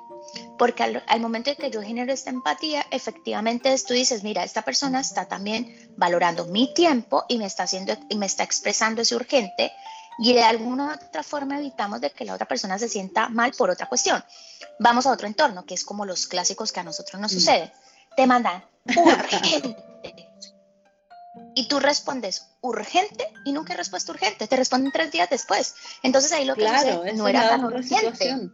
Porque 0.59 0.83
al, 0.83 1.21
momento 1.21 1.51
de 1.51 1.57
que 1.57 1.71
yo 1.71 1.83
genero 1.83 2.13
esta 2.13 2.31
empatía, 2.31 2.87
efectivamente 2.91 3.75
tú 3.87 3.95
dices, 3.95 4.23
mira, 4.23 4.45
esta 4.45 4.63
persona 4.63 5.01
está 5.01 5.27
también 5.27 5.93
valorando 5.97 6.47
mi 6.47 6.73
tiempo 6.75 7.25
y 7.29 7.39
me 7.39 7.47
está 7.47 7.65
haciendo 7.65 7.97
y 8.09 8.17
me 8.17 8.27
está 8.27 8.45
expresando 8.45 9.03
ese 9.03 9.17
urgente 9.17 9.73
y 10.19 10.33
de 10.33 10.43
alguna 10.43 10.95
otra 10.95 11.23
forma 11.23 11.59
evitamos 11.59 12.01
de 12.01 12.11
que 12.11 12.25
la 12.25 12.35
otra 12.35 12.47
persona 12.47 12.79
se 12.79 12.89
sienta 12.89 13.29
mal 13.29 13.53
por 13.53 13.71
otra 13.71 13.89
cuestión. 13.89 14.23
Vamos 14.79 15.07
a 15.07 15.13
otro 15.13 15.27
entorno, 15.27 15.65
que 15.65 15.75
es 15.75 15.85
como 15.85 16.07
los 16.07 16.27
clásicos 16.27 16.73
que 16.73 16.81
a 16.81 16.85
nosotros 16.85 17.21
nos 17.21 17.33
mm. 17.33 17.35
sucede. 17.35 17.73
Te 18.17 18.27
mandan 18.27 18.65
urgente. 18.97 19.77
y 21.55 21.69
tú 21.69 21.81
respondes 21.81 22.47
urgente 22.61 23.29
y 23.45 23.53
nunca 23.53 23.73
hay 23.73 23.79
respuesta 23.79 24.13
urgente, 24.13 24.47
te 24.47 24.57
responden 24.57 24.93
tres 24.93 25.11
días 25.11 25.29
después. 25.31 25.75
Entonces 26.03 26.33
ahí 26.33 26.45
lo 26.45 26.55
que 26.55 26.63
claro, 26.63 27.05
no 27.15 27.29
era 27.29 27.49
tan 27.49 27.65
urgente. 27.65 28.51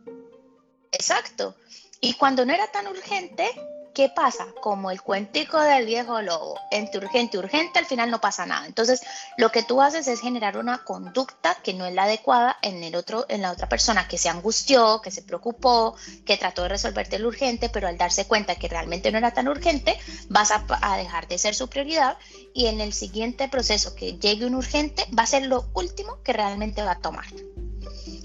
Exacto. 0.93 1.57
Y 2.01 2.15
cuando 2.15 2.47
no 2.47 2.55
era 2.55 2.67
tan 2.69 2.87
urgente, 2.87 3.51
¿qué 3.93 4.09
pasa? 4.09 4.47
Como 4.63 4.91
el 4.91 5.03
cuentico 5.03 5.61
del 5.61 5.85
viejo 5.85 6.23
lobo, 6.23 6.59
entre 6.71 7.05
urgente 7.05 7.37
urgente, 7.37 7.79
al 7.79 7.85
final 7.85 8.11
no 8.11 8.23
pasa 8.23 8.47
nada. 8.47 8.67
Entonces, 8.67 9.03
lo 9.37 9.53
que 9.53 9.63
tú 9.63 9.83
haces 9.83 10.09
es 10.09 10.21
generar 10.21 10.57
una 10.57 10.83
conducta 10.85 11.57
que 11.63 11.75
no 11.75 11.85
es 11.85 11.93
la 11.93 12.05
adecuada 12.05 12.57
en 12.63 12.83
el 12.83 12.95
otro, 12.95 13.27
en 13.29 13.43
la 13.43 13.51
otra 13.51 13.69
persona 13.69 14.09
que 14.09 14.17
se 14.17 14.31
angustió, 14.31 15.03
que 15.03 15.11
se 15.11 15.21
preocupó, 15.21 15.95
que 16.25 16.39
trató 16.39 16.63
de 16.63 16.71
resolverte 16.71 17.17
el 17.17 17.27
urgente, 17.27 17.69
pero 17.69 17.87
al 17.87 17.99
darse 17.99 18.27
cuenta 18.27 18.55
que 18.55 18.69
realmente 18.69 19.13
no 19.13 19.19
era 19.19 19.33
tan 19.33 19.49
urgente, 19.49 19.99
vas 20.31 20.51
a, 20.53 20.65
a 20.81 20.97
dejar 20.97 21.29
de 21.29 21.37
ser 21.37 21.55
su 21.55 21.69
prioridad 21.69 22.17
y 22.55 22.67
en 22.67 22.81
el 22.81 22.95
siguiente 22.95 23.49
proceso 23.49 23.95
que 23.95 24.15
llegue 24.15 24.47
un 24.47 24.55
urgente 24.55 25.05
va 25.17 25.25
a 25.25 25.27
ser 25.27 25.47
lo 25.47 25.67
último 25.75 26.23
que 26.23 26.33
realmente 26.33 26.83
va 26.83 26.93
a 26.93 27.01
tomar. 27.01 27.27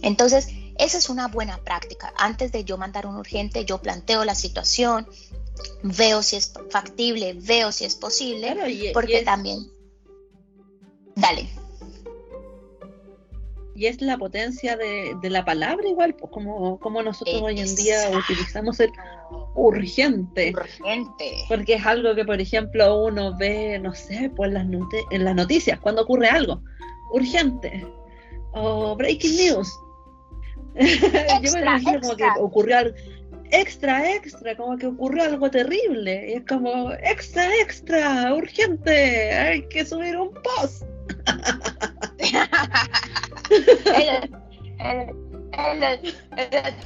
Entonces, 0.02 0.48
esa 0.78 0.98
es 0.98 1.10
una 1.10 1.28
buena 1.28 1.58
práctica. 1.58 2.14
Antes 2.18 2.52
de 2.52 2.64
yo 2.64 2.78
mandar 2.78 3.06
un 3.06 3.16
urgente, 3.16 3.66
yo 3.66 3.82
planteo 3.82 4.26
la 4.26 4.36
situación, 4.36 5.08
veo 5.84 6.22
si 6.22 6.36
es 6.36 6.54
factible, 6.70 7.36
veo 7.40 7.72
si 7.72 7.86
es 7.86 7.96
posible, 7.96 8.92
porque 8.94 9.24
también... 9.24 9.60
Dale. 11.16 11.50
Y 13.74 13.88
es 13.88 14.02
la 14.02 14.18
potencia 14.18 14.78
de, 14.78 15.18
la 15.24 15.44
palabra 15.44 15.88
igual, 15.88 16.16
pues 16.16 16.32
como, 16.32 16.80
como 16.80 17.02
nosotros 17.04 17.42
hoy 17.42 17.60
en 17.60 17.76
día 17.76 18.10
utilizamos 18.18 18.80
el 18.80 18.92
urgente. 19.54 20.54
Urgente. 20.56 21.46
Porque 21.48 21.76
es 21.76 21.86
algo 21.86 22.16
que, 22.16 22.26
por 22.26 22.40
ejemplo, 22.40 23.04
uno 23.04 23.36
ve, 23.38 23.80
no 23.80 23.94
sé, 23.94 24.32
pues 24.36 24.52
las 24.52 24.66
en 25.12 25.24
las 25.26 25.36
noticias, 25.36 25.80
cuando 25.80 26.04
ocurre 26.04 26.28
algo. 26.28 26.62
Urgente. 27.12 27.86
O 28.54 28.96
breaking 28.96 29.36
news. 29.36 29.70
Yo 31.42 31.52
me 31.54 31.62
imagino 31.62 32.02
como 32.02 32.16
que 32.16 32.28
ocurrió 32.40 32.78
algo 32.78 32.96
extra, 33.52 34.12
extra, 34.14 34.56
como 34.56 34.78
que 34.78 34.88
ocurrió 34.88 35.24
algo 35.24 35.50
terrible. 35.50 36.32
Y 36.32 36.34
es 36.34 36.46
como, 36.46 36.92
extra, 36.94 37.54
extra, 37.58 38.34
urgente, 38.34 39.34
hay 39.34 39.68
que 39.68 39.86
subir 39.86 40.18
un 40.18 40.34
post. 40.34 40.84
el, 43.98 44.32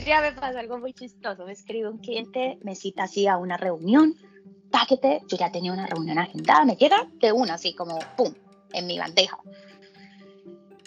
día 0.05 0.21
me 0.21 0.31
pasa 0.33 0.59
algo 0.59 0.77
muy 0.79 0.93
chistoso. 0.93 1.45
Me 1.45 1.53
escribe 1.53 1.89
un 1.89 1.99
cliente, 1.99 2.59
me 2.63 2.75
cita 2.75 3.03
así 3.03 3.27
a 3.27 3.37
una 3.37 3.57
reunión. 3.57 4.15
Páquete, 4.71 5.21
yo 5.27 5.37
ya 5.37 5.51
tenía 5.51 5.73
una 5.73 5.87
reunión 5.87 6.19
agendada, 6.19 6.63
me 6.63 6.75
llega 6.75 7.07
de 7.19 7.31
una, 7.31 7.55
así 7.55 7.73
como 7.73 7.97
pum, 8.15 8.31
en 8.71 8.85
mi 8.85 8.99
bandeja. 8.99 9.39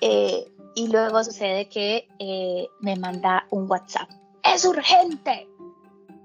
Eh, 0.00 0.46
y 0.74 0.88
luego 0.88 1.22
sucede 1.24 1.68
que 1.68 2.08
eh, 2.18 2.68
me 2.80 2.96
manda 2.96 3.46
un 3.50 3.70
WhatsApp. 3.70 4.08
¡Es 4.42 4.64
urgente! 4.64 5.48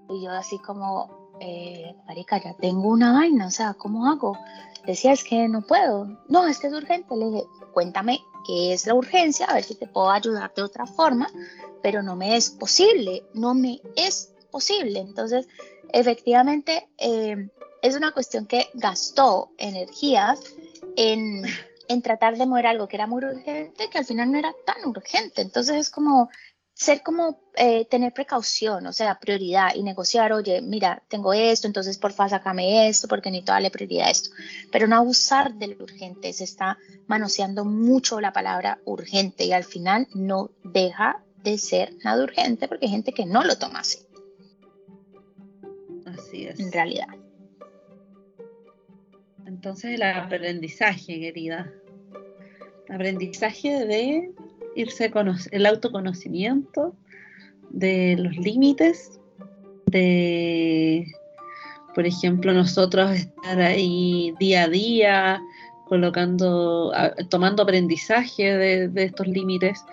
Y 0.09 0.23
yo 0.23 0.31
así 0.31 0.57
como, 0.59 1.31
eh, 1.39 1.95
marica, 2.07 2.41
ya 2.41 2.53
tengo 2.55 2.89
una 2.89 3.13
vaina, 3.13 3.47
o 3.47 3.51
sea, 3.51 3.73
¿cómo 3.73 4.09
hago? 4.09 4.37
Decía, 4.85 5.11
es 5.11 5.23
que 5.23 5.47
no 5.47 5.61
puedo. 5.61 6.07
No, 6.29 6.47
es 6.47 6.59
que 6.59 6.67
es 6.67 6.73
urgente. 6.73 7.15
Le 7.15 7.25
dije, 7.25 7.43
cuéntame 7.73 8.21
qué 8.45 8.73
es 8.73 8.87
la 8.87 8.93
urgencia, 8.93 9.45
a 9.47 9.55
ver 9.55 9.63
si 9.63 9.75
te 9.75 9.87
puedo 9.87 10.09
ayudar 10.09 10.53
de 10.55 10.61
otra 10.63 10.85
forma, 10.85 11.29
pero 11.81 12.01
no 12.01 12.15
me 12.15 12.37
es 12.37 12.49
posible, 12.49 13.23
no 13.33 13.53
me 13.53 13.81
es 13.95 14.33
posible. 14.49 14.99
Entonces, 14.99 15.47
efectivamente, 15.91 16.89
eh, 16.97 17.49
es 17.81 17.95
una 17.95 18.11
cuestión 18.11 18.45
que 18.45 18.69
gastó 18.73 19.51
energías 19.57 20.39
en, 20.95 21.43
en 21.87 22.01
tratar 22.01 22.37
de 22.37 22.45
mover 22.45 22.67
algo 22.67 22.87
que 22.87 22.95
era 22.95 23.07
muy 23.07 23.23
urgente, 23.23 23.89
que 23.89 23.97
al 23.97 24.05
final 24.05 24.31
no 24.31 24.37
era 24.37 24.53
tan 24.65 24.85
urgente. 24.85 25.41
Entonces, 25.41 25.75
es 25.75 25.89
como 25.89 26.29
ser 26.77 27.01
como 27.01 27.39
eh, 27.55 27.85
tener 27.85 28.13
precaución, 28.13 28.85
o 28.85 28.93
sea, 28.93 29.17
prioridad 29.19 29.73
y 29.73 29.81
negociar, 29.81 30.31
oye, 30.31 30.61
mira, 30.61 31.01
tengo 31.07 31.33
esto, 31.33 31.65
entonces 31.65 31.97
porfa, 31.97 32.29
sácame 32.29 32.87
esto 32.87 33.07
porque 33.07 33.31
necesito 33.31 33.51
darle 33.51 33.71
prioridad 33.71 34.07
a 34.07 34.11
esto. 34.11 34.29
Pero 34.71 34.87
no 34.87 34.95
abusar 34.95 35.55
del 35.55 35.75
urgente, 35.81 36.31
se 36.33 36.43
está 36.43 36.77
manoseando 37.07 37.65
mucho 37.65 38.21
la 38.21 38.31
palabra 38.31 38.79
urgente 38.85 39.45
y 39.45 39.53
al 39.53 39.63
final 39.63 40.07
no 40.13 40.51
deja 40.63 41.23
de 41.43 41.57
ser 41.57 41.95
nada 42.03 42.23
urgente 42.23 42.67
porque 42.67 42.85
hay 42.85 42.91
gente 42.91 43.11
que 43.11 43.25
no 43.25 43.43
lo 43.43 43.57
toma 43.57 43.79
así. 43.79 43.97
Así 46.05 46.45
es. 46.45 46.59
En 46.59 46.71
realidad. 46.71 47.07
Entonces 49.47 49.91
el 49.95 50.03
aprendizaje, 50.03 51.19
querida. 51.19 51.71
Aprendizaje 52.89 53.85
de 53.85 54.31
irse 54.75 55.11
el 55.51 55.65
autoconocimiento 55.65 56.93
de 57.69 58.15
los 58.17 58.35
límites, 58.37 59.19
de, 59.87 61.05
por 61.95 62.05
ejemplo, 62.05 62.53
nosotros 62.53 63.11
estar 63.11 63.59
ahí 63.61 64.33
día 64.37 64.63
a 64.63 64.67
día, 64.67 65.41
colocando, 65.87 66.91
tomando 67.29 67.63
aprendizaje 67.63 68.57
de, 68.57 69.03
estos 69.03 69.27
límites 69.27 69.83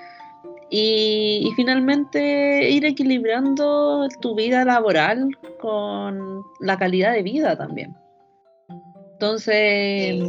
y, 0.68 1.52
finalmente 1.54 2.70
ir 2.70 2.84
equilibrando 2.84 4.08
tu 4.20 4.34
vida 4.34 4.64
laboral 4.64 5.28
con 5.60 6.42
la 6.58 6.76
calidad 6.76 7.12
de 7.12 7.22
vida 7.22 7.56
también. 7.56 7.94
Entonces, 9.14 10.22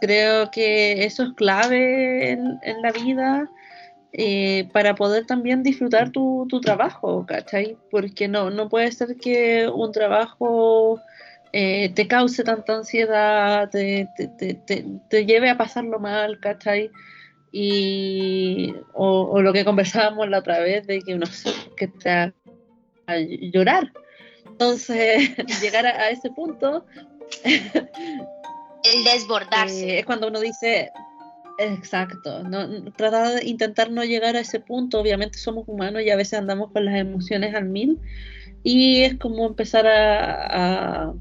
creo 0.00 0.50
que 0.50 1.04
eso 1.04 1.22
es 1.24 1.32
clave 1.34 2.32
en 2.32 2.82
la 2.82 2.92
vida 2.92 3.50
eh, 4.16 4.68
para 4.72 4.94
poder 4.94 5.26
también 5.26 5.64
disfrutar 5.64 6.10
tu, 6.10 6.46
tu, 6.48 6.60
trabajo, 6.60 7.26
¿cachai? 7.26 7.76
Porque 7.90 8.28
no, 8.28 8.48
no 8.48 8.68
puede 8.68 8.92
ser 8.92 9.16
que 9.16 9.66
un 9.66 9.90
trabajo 9.90 11.00
eh, 11.52 11.92
te 11.94 12.06
cause 12.06 12.44
tanta 12.44 12.76
ansiedad, 12.76 13.68
te, 13.70 14.08
te, 14.16 14.54
te, 14.54 14.86
te, 15.10 15.26
lleve 15.26 15.50
a 15.50 15.56
pasarlo 15.58 15.98
mal, 15.98 16.38
¿cachai? 16.38 16.92
Y, 17.50 18.72
o, 18.92 19.40
lo 19.42 19.52
que 19.52 19.64
conversábamos 19.64 20.28
la 20.28 20.38
otra 20.38 20.60
vez 20.60 20.86
de 20.86 21.00
que 21.00 21.14
uno 21.14 21.26
que 21.76 21.88
te 21.88 22.10
a 22.10 22.32
llorar. 23.18 23.92
Entonces, 24.46 25.36
llegar 25.60 25.86
a, 25.86 26.10
ese 26.10 26.30
punto... 26.30 26.86
El 27.44 29.04
desbordarse. 29.04 29.94
Eh, 29.94 29.98
es 30.00 30.06
cuando 30.06 30.28
uno 30.28 30.40
dice, 30.40 30.92
Exacto, 31.58 32.42
no, 32.42 32.92
tratar 32.92 33.36
de 33.36 33.46
intentar 33.46 33.90
no 33.90 34.02
llegar 34.02 34.34
a 34.34 34.40
ese 34.40 34.58
punto, 34.58 35.00
obviamente 35.00 35.38
somos 35.38 35.64
humanos 35.68 36.02
y 36.02 36.10
a 36.10 36.16
veces 36.16 36.38
andamos 36.38 36.72
con 36.72 36.84
las 36.84 36.96
emociones 36.96 37.54
al 37.54 37.66
mil 37.66 38.00
y 38.64 39.02
es 39.02 39.18
como 39.18 39.46
empezar 39.46 39.86
a, 39.86 41.12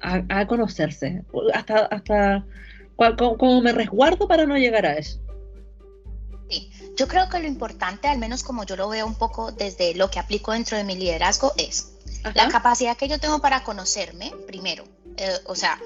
a, 0.00 0.46
conocerse, 0.46 1.22
hasta, 1.54 1.86
hasta 1.86 2.46
como, 3.16 3.62
me 3.62 3.72
resguardo 3.72 4.28
para 4.28 4.44
no 4.44 4.58
llegar 4.58 4.84
a 4.84 4.98
eso. 4.98 5.18
Sí, 6.50 6.70
yo 6.96 7.08
creo 7.08 7.30
que 7.30 7.38
lo 7.38 7.46
importante, 7.46 8.08
al 8.08 8.18
menos 8.18 8.42
como 8.42 8.64
yo 8.66 8.76
lo 8.76 8.90
veo 8.90 9.06
un 9.06 9.14
poco 9.14 9.50
desde 9.50 9.94
lo 9.94 10.10
que 10.10 10.18
aplico 10.18 10.52
dentro 10.52 10.76
de 10.76 10.84
mi 10.84 10.94
liderazgo, 10.94 11.52
es 11.56 11.94
la 12.34 12.48
capacidad 12.48 12.98
que 12.98 13.08
yo 13.08 13.18
tengo 13.18 13.40
para 13.40 13.64
conocerme 13.64 14.30
primero, 14.46 14.84
eh, 15.16 15.38
o 15.46 15.54
sea, 15.54 15.78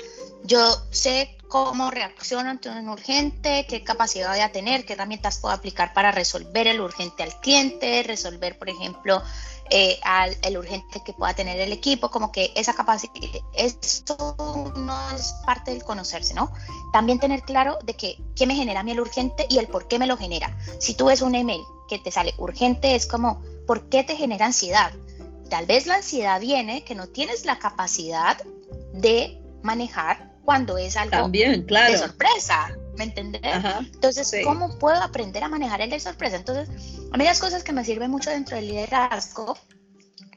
yo 0.45 0.71
sé 0.91 1.37
cómo 1.49 1.91
reacciona 1.91 2.51
ante 2.51 2.69
un 2.69 2.89
urgente, 2.89 3.67
qué 3.69 3.83
capacidad 3.83 4.31
voy 4.31 4.41
a 4.41 4.53
tener, 4.53 4.85
qué 4.85 4.93
herramientas 4.93 5.39
puedo 5.39 5.55
aplicar 5.55 5.95
para 5.95 6.13
resolver 6.13 6.67
el 6.67 6.81
urgente 6.81 7.23
al 7.23 7.39
cliente, 7.41 8.03
resolver, 8.03 8.59
por 8.59 8.69
ejemplo, 8.69 9.23
eh, 9.71 9.99
al, 10.03 10.37
el 10.43 10.57
urgente 10.57 11.03
que 11.05 11.13
pueda 11.13 11.35
tener 11.35 11.61
el 11.61 11.73
equipo, 11.73 12.11
como 12.11 12.33
que 12.33 12.53
esa 12.55 12.75
capacidad, 12.75 13.13
eso 13.55 14.37
no 14.77 15.11
es 15.11 15.35
parte 15.45 15.73
del 15.73 15.83
conocerse, 15.83 16.35
¿no? 16.35 16.53
También 16.93 17.19
tener 17.19 17.43
claro 17.43 17.79
de 17.85 17.95
que 17.95 18.19
qué 18.35 18.47
me 18.47 18.55
genera 18.55 18.81
a 18.81 18.83
mí 18.83 18.93
el 18.93 19.01
urgente 19.01 19.47
y 19.49 19.59
el 19.59 19.69
por 19.69 19.89
qué 19.89 19.99
me 19.99 20.07
lo 20.07 20.17
genera. 20.17 20.57
Si 20.79 20.95
tú 20.95 21.07
ves 21.07 21.23
un 21.23 21.35
email 21.35 21.61
que 21.89 21.99
te 21.99 22.11
sale 22.11 22.35
urgente, 22.39 22.95
es 22.95 23.07
como, 23.07 23.43
¿por 23.67 23.89
qué 23.89 24.05
te 24.05 24.17
genera 24.17 24.47
ansiedad? 24.47 24.93
Tal 25.51 25.67
vez 25.67 25.87
la 25.87 25.97
ansiedad 25.97 26.41
viene 26.41 26.85
que 26.85 26.95
no 26.95 27.07
tienes 27.07 27.45
la 27.45 27.59
capacidad 27.59 28.39
de 28.93 29.41
manejar 29.63 30.33
cuando 30.45 30.79
es 30.79 30.97
algo 30.97 31.29
de 31.29 31.99
sorpresa, 31.99 32.75
¿me 32.97 33.05
entendés? 33.05 33.43
Entonces, 33.93 34.33
¿cómo 34.45 34.79
puedo 34.79 34.97
aprender 35.03 35.45
a 35.45 35.49
manejar 35.49 35.83
el 35.83 35.91
de 35.91 36.01
sorpresa? 36.01 36.37
Entonces, 36.37 36.69
a 37.13 37.17
mí 37.17 37.25
las 37.25 37.39
cosas 37.39 37.63
que 37.63 37.73
me 37.73 37.85
sirven 37.85 38.11
mucho 38.11 38.31
dentro 38.31 38.57
del 38.57 38.69
liderazgo, 38.69 39.59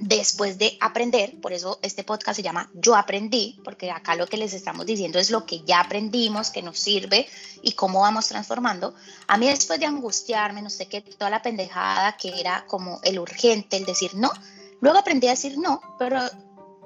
después 0.02 0.58
de 0.58 0.78
aprender, 0.82 1.40
por 1.40 1.54
eso 1.54 1.80
este 1.82 2.04
podcast 2.04 2.36
se 2.36 2.44
llama 2.44 2.70
Yo 2.74 2.96
aprendí, 2.96 3.62
porque 3.64 3.92
acá 3.92 4.16
lo 4.16 4.28
que 4.28 4.36
les 4.36 4.54
estamos 4.54 4.86
diciendo 4.86 5.20
es 5.20 5.30
lo 5.30 5.46
que 5.46 5.62
ya 5.62 5.80
aprendimos, 5.80 6.50
que 6.50 6.62
nos 6.62 6.78
sirve 6.78 7.28
y 7.62 7.74
cómo 7.74 8.02
vamos 8.02 8.28
transformando. 8.28 8.96
A 9.28 9.38
mí 9.38 9.48
después 9.48 9.80
de 9.80 9.86
angustiarme, 9.86 10.62
no 10.62 10.70
sé 10.70 10.88
qué, 10.88 11.02
toda 11.02 11.30
la 11.30 11.42
pendejada 11.42 12.18
que 12.18 12.40
era 12.40 12.66
como 12.68 13.00
el 13.04 13.20
urgente, 13.20 13.78
el 13.78 13.86
decir 13.86 14.16
no, 14.16 14.32
luego 14.82 14.98
aprendí 14.98 15.28
a 15.28 15.32
decir 15.32 15.58
no, 15.58 15.82
pero 16.00 16.20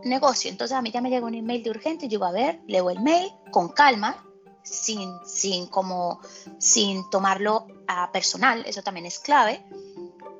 negocio. 0.06 0.50
Entonces 0.50 0.78
a 0.78 0.82
mí 0.82 0.91
ya 0.91 1.02
me 1.02 1.10
llegó 1.10 1.28
un 1.28 1.36
email 1.36 1.63
de 1.63 1.70
urgente, 1.70 2.08
yo 2.08 2.18
iba 2.18 2.30
a 2.30 2.32
ver, 2.32 2.60
leo 2.68 2.89
el 2.89 3.00
mail 3.02 3.32
con 3.52 3.70
calma, 3.70 4.26
sin, 4.63 5.12
sin, 5.26 5.68
como, 5.68 6.20
sin 6.60 7.10
tomarlo 7.10 7.68
a 7.88 8.12
personal, 8.12 8.63
eso 8.65 8.82
también 8.82 9.06
es 9.06 9.20
clave. 9.20 9.63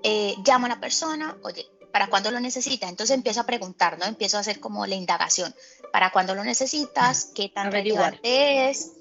Eh, 0.04 0.36
llamo 0.46 0.66
a 0.66 0.70
la 0.70 0.80
persona, 0.80 1.38
oye, 1.44 1.66
¿para 1.92 2.08
cuándo 2.08 2.32
lo 2.32 2.40
necesitas? 2.40 2.90
Entonces 2.90 3.16
empiezo 3.16 3.42
a 3.42 3.46
preguntar, 3.46 3.98
¿no? 3.98 4.06
Empiezo 4.06 4.38
a 4.38 4.42
hacer 4.42 4.60
como 4.60 4.86
la 4.86 4.96
indagación. 4.96 5.56
¿Para 5.92 6.12
cuándo 6.12 6.36
lo 6.36 6.44
necesitas? 6.44 7.32
¿Qué 7.34 7.50
tan 7.50 7.72
relevante 7.72 8.70
es? 8.70 8.92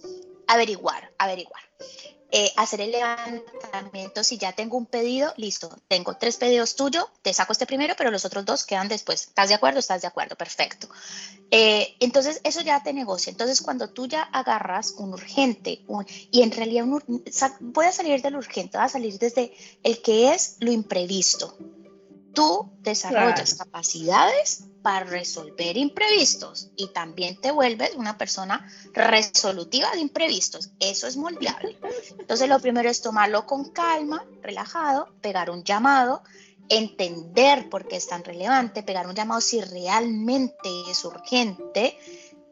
Averiguar, 0.46 1.10
averiguar. 1.18 1.62
Eh, 2.36 2.52
hacer 2.56 2.80
el 2.80 2.90
levantamiento, 2.90 4.24
si 4.24 4.38
ya 4.38 4.50
tengo 4.50 4.76
un 4.76 4.86
pedido, 4.86 5.32
listo, 5.36 5.78
tengo 5.86 6.16
tres 6.16 6.36
pedidos 6.36 6.74
tuyos, 6.74 7.06
te 7.22 7.32
saco 7.32 7.52
este 7.52 7.64
primero, 7.64 7.94
pero 7.96 8.10
los 8.10 8.24
otros 8.24 8.44
dos 8.44 8.64
quedan 8.64 8.88
después. 8.88 9.28
¿Estás 9.28 9.50
de 9.50 9.54
acuerdo? 9.54 9.78
¿Estás 9.78 10.02
de 10.02 10.08
acuerdo? 10.08 10.34
Perfecto. 10.34 10.88
Eh, 11.52 11.94
entonces, 12.00 12.40
eso 12.42 12.60
ya 12.62 12.82
te 12.82 12.92
negocia. 12.92 13.30
Entonces, 13.30 13.62
cuando 13.62 13.90
tú 13.90 14.08
ya 14.08 14.22
agarras 14.22 14.94
un 14.98 15.12
urgente 15.12 15.84
y 16.32 16.42
en 16.42 16.50
realidad 16.50 16.86
un, 16.86 17.22
voy 17.60 17.86
a 17.86 17.92
salir 17.92 18.20
del 18.20 18.34
urgente, 18.34 18.78
va 18.78 18.84
a 18.86 18.88
salir 18.88 19.16
desde 19.16 19.52
el 19.84 20.02
que 20.02 20.34
es 20.34 20.56
lo 20.58 20.72
imprevisto. 20.72 21.56
Tú 22.34 22.72
desarrollas 22.82 23.54
capacidades 23.54 24.64
para 24.82 25.06
resolver 25.06 25.76
imprevistos 25.76 26.68
y 26.76 26.88
también 26.88 27.40
te 27.40 27.52
vuelves 27.52 27.94
una 27.94 28.18
persona 28.18 28.68
resolutiva 28.92 29.90
de 29.92 30.00
imprevistos. 30.00 30.70
Eso 30.78 31.06
es 31.06 31.16
moldeable. 31.16 31.78
Entonces 32.18 32.48
lo 32.48 32.58
primero 32.60 32.90
es 32.90 33.00
tomarlo 33.00 33.46
con 33.46 33.70
calma, 33.70 34.22
relajado, 34.42 35.08
pegar 35.22 35.48
un 35.50 35.64
llamado, 35.64 36.22
entender 36.68 37.68
por 37.70 37.86
qué 37.88 37.96
es 37.96 38.06
tan 38.06 38.24
relevante, 38.24 38.82
pegar 38.82 39.06
un 39.06 39.14
llamado 39.14 39.40
si 39.40 39.60
realmente 39.60 40.68
es 40.90 41.04
urgente, 41.04 41.98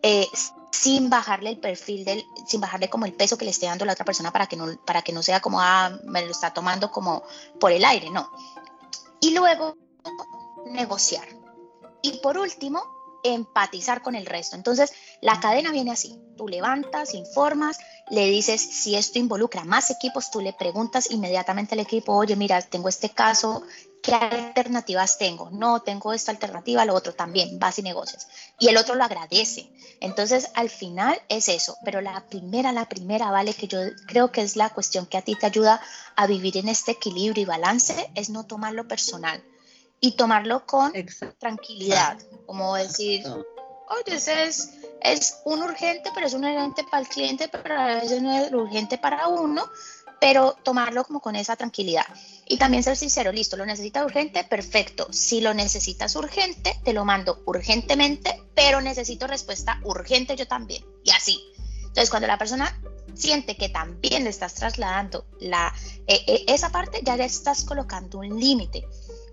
eh, 0.02 0.26
sin 0.70 1.10
bajarle 1.10 1.50
el 1.50 1.58
perfil 1.58 2.04
del, 2.04 2.24
sin 2.46 2.60
bajarle 2.60 2.88
como 2.88 3.04
el 3.04 3.12
peso 3.12 3.36
que 3.36 3.44
le 3.44 3.50
esté 3.50 3.66
dando 3.66 3.84
la 3.84 3.92
otra 3.92 4.04
persona 4.04 4.32
para 4.32 4.46
que 4.46 4.56
no, 4.56 4.76
para 4.84 5.02
que 5.02 5.12
no 5.12 5.22
sea 5.22 5.40
como, 5.40 5.60
ah, 5.60 5.98
me 6.04 6.24
lo 6.24 6.30
está 6.30 6.52
tomando 6.52 6.90
como 6.90 7.22
por 7.60 7.72
el 7.72 7.84
aire, 7.84 8.10
no. 8.10 8.30
Y 9.22 9.30
luego 9.30 9.76
negociar. 10.66 11.26
Y 12.02 12.18
por 12.18 12.36
último, 12.36 12.82
empatizar 13.22 14.02
con 14.02 14.14
el 14.14 14.26
resto. 14.26 14.56
Entonces, 14.56 14.92
la 15.20 15.40
cadena 15.40 15.70
viene 15.70 15.92
así. 15.92 16.18
Tú 16.36 16.48
levantas, 16.48 17.14
informas, 17.14 17.78
le 18.10 18.26
dices 18.26 18.60
si 18.60 18.96
esto 18.96 19.18
involucra 19.18 19.64
más 19.64 19.90
equipos, 19.90 20.30
tú 20.30 20.40
le 20.40 20.52
preguntas 20.52 21.10
inmediatamente 21.10 21.74
al 21.74 21.80
equipo, 21.80 22.14
oye, 22.14 22.36
mira, 22.36 22.60
tengo 22.62 22.88
este 22.88 23.10
caso, 23.10 23.62
¿qué 24.02 24.14
alternativas 24.14 25.16
tengo? 25.16 25.50
No, 25.50 25.80
tengo 25.80 26.12
esta 26.12 26.32
alternativa, 26.32 26.84
lo 26.84 26.94
otro 26.94 27.14
también, 27.14 27.58
vas 27.58 27.78
y 27.78 27.82
negocias. 27.82 28.28
Y 28.58 28.68
el 28.68 28.76
otro 28.76 28.96
lo 28.96 29.04
agradece. 29.04 29.70
Entonces, 30.00 30.50
al 30.54 30.68
final 30.68 31.20
es 31.28 31.48
eso, 31.48 31.76
pero 31.84 32.00
la 32.00 32.26
primera, 32.26 32.72
la 32.72 32.88
primera, 32.88 33.30
vale, 33.30 33.54
que 33.54 33.68
yo 33.68 33.78
creo 34.08 34.32
que 34.32 34.42
es 34.42 34.56
la 34.56 34.70
cuestión 34.70 35.06
que 35.06 35.18
a 35.18 35.22
ti 35.22 35.36
te 35.36 35.46
ayuda 35.46 35.80
a 36.16 36.26
vivir 36.26 36.58
en 36.58 36.68
este 36.68 36.92
equilibrio 36.92 37.42
y 37.42 37.46
balance, 37.46 38.10
es 38.14 38.28
no 38.28 38.44
tomarlo 38.44 38.88
personal 38.88 39.42
y 40.00 40.16
tomarlo 40.16 40.66
con 40.66 40.92
tranquilidad, 41.38 42.18
como 42.46 42.74
decir, 42.74 43.24
oye, 43.24 44.16
ese 44.16 44.44
es, 44.44 44.70
es 45.00 45.40
un 45.44 45.62
urgente, 45.62 46.10
pero 46.12 46.26
es 46.26 46.34
un 46.34 46.44
urgente 46.44 46.82
para 46.90 47.02
el 47.02 47.08
cliente, 47.08 47.48
pero 47.48 47.78
a 47.78 47.86
veces 47.86 48.20
no 48.20 48.32
es 48.36 48.52
urgente 48.52 48.98
para 48.98 49.28
uno, 49.28 49.64
pero 50.22 50.56
tomarlo 50.62 51.02
como 51.02 51.18
con 51.18 51.34
esa 51.34 51.56
tranquilidad. 51.56 52.06
Y 52.46 52.56
también 52.56 52.84
ser 52.84 52.96
sincero, 52.96 53.32
listo, 53.32 53.56
lo 53.56 53.66
necesitas 53.66 54.04
urgente, 54.04 54.44
perfecto. 54.44 55.08
Si 55.10 55.40
lo 55.40 55.52
necesitas 55.52 56.14
urgente, 56.14 56.78
te 56.84 56.92
lo 56.92 57.04
mando 57.04 57.42
urgentemente, 57.44 58.40
pero 58.54 58.80
necesito 58.80 59.26
respuesta 59.26 59.80
urgente 59.82 60.36
yo 60.36 60.46
también. 60.46 60.84
Y 61.02 61.10
así. 61.10 61.42
Entonces, 61.80 62.08
cuando 62.08 62.28
la 62.28 62.38
persona 62.38 62.72
siente 63.14 63.56
que 63.56 63.68
también 63.68 64.22
le 64.22 64.30
estás 64.30 64.54
trasladando 64.54 65.26
la, 65.40 65.74
eh, 66.06 66.22
eh, 66.28 66.44
esa 66.46 66.70
parte, 66.70 67.00
ya 67.02 67.16
le 67.16 67.24
estás 67.24 67.64
colocando 67.64 68.20
un 68.20 68.38
límite 68.38 68.86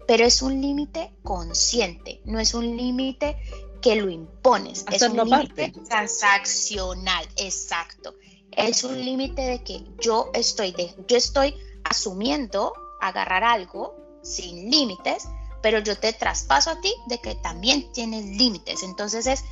pero 0.08 0.25
es 0.25 0.41
un 0.41 0.60
límite 0.60 1.13
consciente, 1.21 2.19
no 2.25 2.39
es 2.39 2.56
un 2.56 2.75
límite 2.75 3.38
que 3.80 3.95
lo 3.95 4.10
impones, 4.10 4.84
es 4.91 5.04
un 5.04 5.17
límite 5.17 5.71
transaccional, 5.88 7.28
exacto. 7.36 8.15
Es 8.52 8.84
un 8.84 9.00
límite 9.00 9.42
de 9.42 9.64
que 9.64 9.84
yo 10.00 10.32
estoy, 10.34 10.72
de, 10.72 10.94
yo 11.08 11.18
estoy 11.18 11.56
asumiendo 11.84 12.74
agarrar 13.02 13.44
algo 13.44 13.96
sin 14.24 14.70
límites, 14.70 15.28
pero 15.62 15.80
yo 15.80 15.98
te 15.98 16.14
traspaso 16.14 16.72
a 16.72 16.82
ti 16.82 16.94
de 17.08 17.20
que 17.20 17.36
también 17.36 17.92
tienes 17.94 18.26
límites. 18.26 18.84
Entonces 18.84 19.28
es 19.28 19.44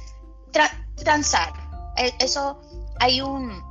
transar. 0.96 1.54
E, 1.98 2.14
eso 2.20 2.60
hay 3.00 3.22
un, 3.22 3.62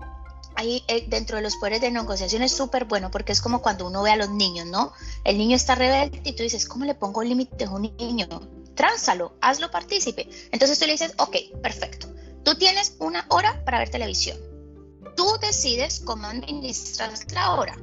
ahí 0.55 0.83
eh, 0.89 1.05
dentro 1.09 1.37
de 1.37 1.43
los 1.43 1.57
poderes 1.57 1.81
de 1.81 1.91
negociación 1.91 2.43
es 2.43 2.53
súper 2.53 2.85
bueno 2.85 3.11
porque 3.11 3.33
es 3.33 3.41
como 3.41 3.63
cuando 3.63 3.87
uno 3.87 4.03
ve 4.03 4.11
a 4.11 4.17
los 4.17 4.31
niños, 4.31 4.67
¿no? 4.67 4.93
El 5.25 5.39
niño 5.39 5.57
está 5.57 5.75
rebelde 5.75 6.21
y 6.25 6.33
tú 6.33 6.43
dices, 6.43 6.67
¿cómo 6.67 6.85
le 6.85 6.95
pongo 6.95 7.23
límites 7.23 7.69
a 7.69 7.73
un 7.73 7.83
niño? 7.83 8.27
Tránzalo, 8.75 9.37
hazlo 9.41 9.71
partícipe. 9.71 10.29
Entonces 10.53 10.79
tú 10.79 10.87
le 10.87 10.93
dices, 10.93 11.15
ok, 11.19 11.37
perfecto. 11.63 12.09
Tú 12.43 12.57
tienes 12.57 12.97
una 13.01 13.27
hora 13.29 13.65
para 13.65 13.79
ver 13.79 13.91
televisión. 13.91 14.39
Tú 15.17 15.37
decides 15.41 16.03
cómo 16.05 16.27
administras 16.27 17.27
la 17.33 17.55
hora. 17.55 17.77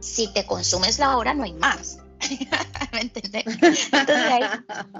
Si 0.00 0.32
te 0.32 0.46
consumes 0.46 0.98
la 0.98 1.16
hora, 1.16 1.34
no 1.34 1.44
hay 1.44 1.52
más. 1.54 1.98
¿Me 2.92 3.00
entiendes? 3.00 3.44
Entonces 3.92 4.10
ahí 4.16 4.44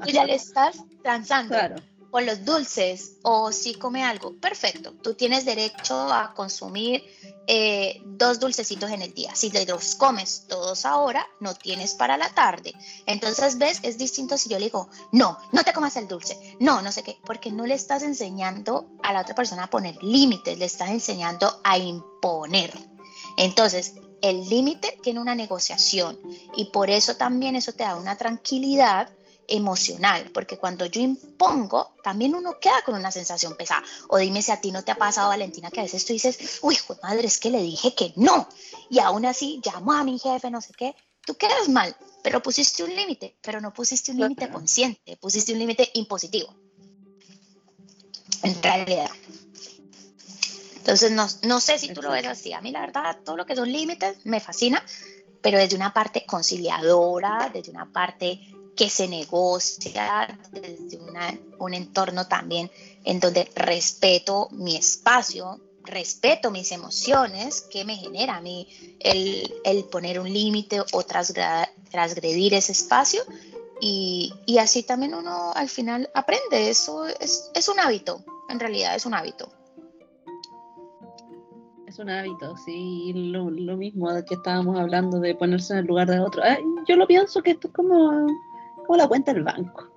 tú 0.05 0.11
ya 0.11 0.25
le 0.25 0.35
estás 0.35 0.77
transando. 1.03 1.55
Claro 1.55 1.77
con 2.11 2.25
los 2.27 2.45
dulces 2.45 3.17
o 3.23 3.53
si 3.53 3.75
come 3.75 4.03
algo, 4.03 4.35
perfecto, 4.41 4.95
tú 5.03 5.15
tienes 5.15 5.45
derecho 5.45 6.13
a 6.13 6.33
consumir 6.35 7.05
eh, 7.47 8.01
dos 8.05 8.41
dulcecitos 8.41 8.91
en 8.91 9.03
el 9.03 9.15
día. 9.15 9.35
Si 9.35 9.51
los 9.51 9.95
comes 9.95 10.45
todos 10.49 10.85
ahora, 10.85 11.27
no 11.41 11.55
tienes 11.55 11.95
para 11.95 12.17
la 12.17 12.29
tarde. 12.31 12.73
Entonces, 13.07 13.59
¿ves? 13.59 13.81
Es 13.83 13.99
distinto 13.99 14.39
si 14.39 14.49
yo 14.49 14.59
le 14.59 14.67
digo, 14.67 14.89
no, 15.13 15.39
no 15.53 15.65
te 15.65 15.73
comas 15.73 15.97
el 15.97 16.09
dulce, 16.09 16.57
no, 16.61 16.83
no 16.83 16.93
sé 16.93 17.03
qué, 17.03 17.19
porque 17.25 17.51
no 17.51 17.67
le 17.67 17.75
estás 17.75 18.03
enseñando 18.03 18.91
a 19.03 19.13
la 19.13 19.23
otra 19.23 19.35
persona 19.35 19.65
a 19.65 19.71
poner 19.71 20.03
límites, 20.03 20.59
le 20.59 20.65
estás 20.65 20.91
enseñando 20.91 21.61
a 21.65 21.79
imponer. 21.79 22.73
Entonces, 23.37 23.95
el 24.21 24.49
límite 24.49 24.99
tiene 25.03 25.21
una 25.21 25.35
negociación 25.35 26.19
y 26.57 26.67
por 26.67 26.91
eso 26.91 27.17
también 27.17 27.57
eso 27.57 27.73
te 27.73 27.85
da 27.85 27.97
una 27.97 28.17
tranquilidad 28.17 29.11
emocional, 29.49 30.31
porque 30.33 30.59
cuando 30.59 30.87
yo 30.87 31.01
impongo, 31.01 31.95
también 32.03 32.35
uno 32.35 32.61
queda 32.61 32.83
con 32.85 32.95
una 32.95 33.11
sensación 33.11 33.57
pesada. 33.57 33.83
O 34.09 34.19
dime 34.19 34.43
si 34.43 34.53
a 34.53 34.61
ti 34.61 34.71
no 34.71 34.85
te 34.85 34.93
ha 34.93 34.97
pasado, 34.97 35.29
Valentina, 35.29 35.71
que 35.71 35.81
a 35.81 35.85
veces 35.85 36.05
tú 36.05 36.13
dices, 36.13 36.59
uy, 36.63 36.79
madre, 37.03 37.27
es 37.27 37.39
que 37.39 37.51
le 37.51 37.63
dije 37.63 37.95
que 37.95 38.13
no. 38.17 38.49
Y 38.91 38.99
aún 39.01 39.25
así 39.27 39.61
llamó 39.65 39.93
a 39.93 40.05
mi 40.05 40.19
jefe, 40.19 40.51
no 40.51 40.61
sé 40.61 40.73
qué. 40.75 40.95
Tú 41.25 41.35
quedas 41.35 41.69
mal, 41.69 41.97
pero 42.23 42.43
pusiste 42.43 42.85
un 42.85 42.95
límite, 42.95 43.37
pero 43.43 43.61
no 43.61 43.73
pusiste 43.73 44.13
un 44.13 44.19
límite 44.19 44.51
consciente, 44.51 45.17
pusiste 45.17 45.53
un 45.53 45.59
límite 45.59 45.91
impositivo. 45.95 46.55
En 48.43 48.63
realidad. 48.63 49.11
Entonces, 50.77 51.11
no, 51.11 51.27
no 51.43 51.61
sé 51.61 51.79
si 51.79 51.93
tú 51.93 52.01
lo 52.01 52.11
ves 52.11 52.27
así. 52.27 52.53
A 52.53 52.61
mí, 52.63 52.71
la 52.71 52.81
verdad, 52.81 53.19
todo 53.25 53.37
lo 53.37 53.45
que 53.45 53.57
son 53.57 53.71
límites 53.71 54.25
me 54.25 54.41
fascina, 54.41 54.83
pero 55.43 55.59
desde 55.59 55.77
una 55.77 55.93
parte 55.93 56.25
conciliadora, 56.25 57.51
desde 57.53 57.71
una 57.71 57.93
parte 57.93 58.41
que 58.79 58.89
se 58.89 59.09
negocia 59.09 60.39
desde 60.53 61.01
un 61.59 61.75
entorno 61.75 62.29
también 62.29 62.71
en 63.05 63.19
donde 63.19 63.51
respeto 63.57 64.49
mi 64.53 64.77
espacio, 64.77 65.61
respeto 65.83 66.53
mis 66.53 66.71
emociones, 66.71 67.63
que 67.63 67.85
me 67.85 67.97
genera 67.97 68.37
a 68.37 68.41
mí 68.41 68.69
el, 69.01 69.85
poner 69.91 70.21
un 70.21 70.33
límite 70.33 70.81
o 70.93 71.03
transgredir 71.03 72.55
ese 72.55 72.71
espacio. 72.71 73.23
Y, 73.81 74.33
así 74.61 74.85
también 74.85 75.15
uno 75.15 75.53
al 75.55 75.69
final 75.69 76.09
aprende, 76.15 76.71
eso 76.71 77.07
es, 77.07 77.51
es 77.55 77.69
un 77.69 77.81
hábito, 77.81 78.23
en 78.49 78.61
realidad 78.61 78.95
es 78.95 79.07
un 79.07 79.15
hábito 79.15 79.51
es 81.89 81.99
un 81.99 82.11
hábito, 82.11 82.55
sí, 82.59 83.13
lo, 83.15 83.49
lo, 83.51 83.77
mismo 83.77 84.09
que 84.27 84.35
estábamos 84.35 84.79
hablando 84.79 85.19
de 85.21 85.35
ponerse 85.35 85.73
en 85.73 85.81
el 85.81 85.87
lugar 85.87 86.09
de 86.09 86.21
otro. 86.21 86.43
yo 86.87 86.97
lo 86.97 87.07
pienso 87.07 87.43
que 87.43 87.53
esto 87.53 87.69
es 87.69 87.75
como 87.75 88.27
o 88.89 88.97
la 88.97 89.07
cuenta 89.07 89.33
del 89.33 89.45
banco. 89.45 89.89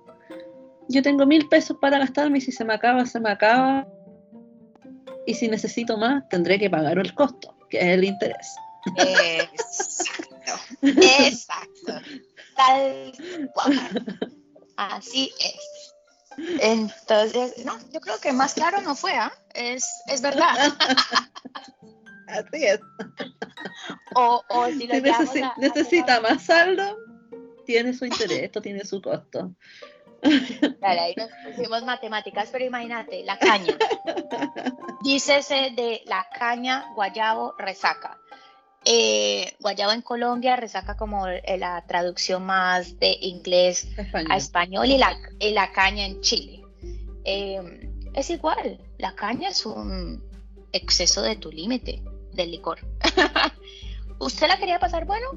Yo 0.88 1.02
tengo 1.02 1.26
mil 1.26 1.48
pesos 1.48 1.76
para 1.80 1.98
gastarme 1.98 2.38
y 2.38 2.40
si 2.40 2.52
se 2.52 2.64
me 2.64 2.74
acaba, 2.74 3.04
se 3.06 3.18
me 3.18 3.30
acaba. 3.30 3.88
Y 5.26 5.34
si 5.34 5.48
necesito 5.48 5.96
más, 5.96 6.28
tendré 6.28 6.58
que 6.58 6.70
pagar 6.70 6.98
el 6.98 7.14
costo, 7.14 7.56
que 7.70 7.78
es 7.78 7.86
el 7.86 8.04
interés. 8.04 8.54
Exacto. 8.96 10.52
Exacto. 10.82 12.00
Tal 12.56 13.12
cual. 13.54 14.30
Así 14.76 15.32
es. 15.40 15.94
Entonces, 16.60 17.64
no, 17.64 17.78
yo 17.92 18.00
creo 18.00 18.18
que 18.18 18.32
más 18.32 18.54
claro 18.54 18.80
no 18.80 18.94
fue, 18.94 19.12
¿ah? 19.12 19.32
es, 19.54 19.86
es 20.08 20.20
verdad. 20.22 20.54
Así 22.26 22.64
es. 22.64 22.80
O, 24.14 24.42
o 24.48 24.66
si, 24.68 24.86
lo 24.86 24.94
necesita 25.58 26.20
más 26.20 26.42
saldo, 26.44 26.96
tiene 27.64 27.92
su 27.94 28.04
interés, 28.04 28.42
esto 28.42 28.60
tiene 28.60 28.84
su 28.84 29.00
costo. 29.00 29.52
Dale, 30.80 31.00
ahí 31.00 31.14
nos 31.16 31.30
pusimos 31.44 31.82
matemáticas, 31.84 32.48
pero 32.52 32.64
imagínate, 32.64 33.24
la 33.24 33.38
caña. 33.38 33.76
Dícese 35.02 35.72
de 35.74 36.02
la 36.06 36.26
caña, 36.38 36.92
guayabo, 36.94 37.54
resaca. 37.58 38.18
Eh, 38.84 39.54
guayabo 39.60 39.92
en 39.92 40.02
Colombia, 40.02 40.56
resaca 40.56 40.96
como 40.96 41.26
la 41.28 41.84
traducción 41.86 42.44
más 42.44 42.98
de 42.98 43.16
inglés 43.20 43.88
a 44.28 44.36
español 44.36 44.86
y 44.86 44.98
la, 44.98 45.16
la 45.40 45.72
caña 45.72 46.06
en 46.06 46.20
Chile. 46.20 46.64
Eh, 47.24 47.88
es 48.14 48.30
igual, 48.30 48.80
la 48.98 49.14
caña 49.14 49.48
es 49.48 49.64
un 49.64 50.22
exceso 50.72 51.22
de 51.22 51.36
tu 51.36 51.50
límite 51.50 52.02
del 52.32 52.50
licor. 52.50 52.78
¿Usted 54.18 54.48
la 54.48 54.58
quería 54.58 54.78
pasar 54.78 55.04
bueno? 55.04 55.28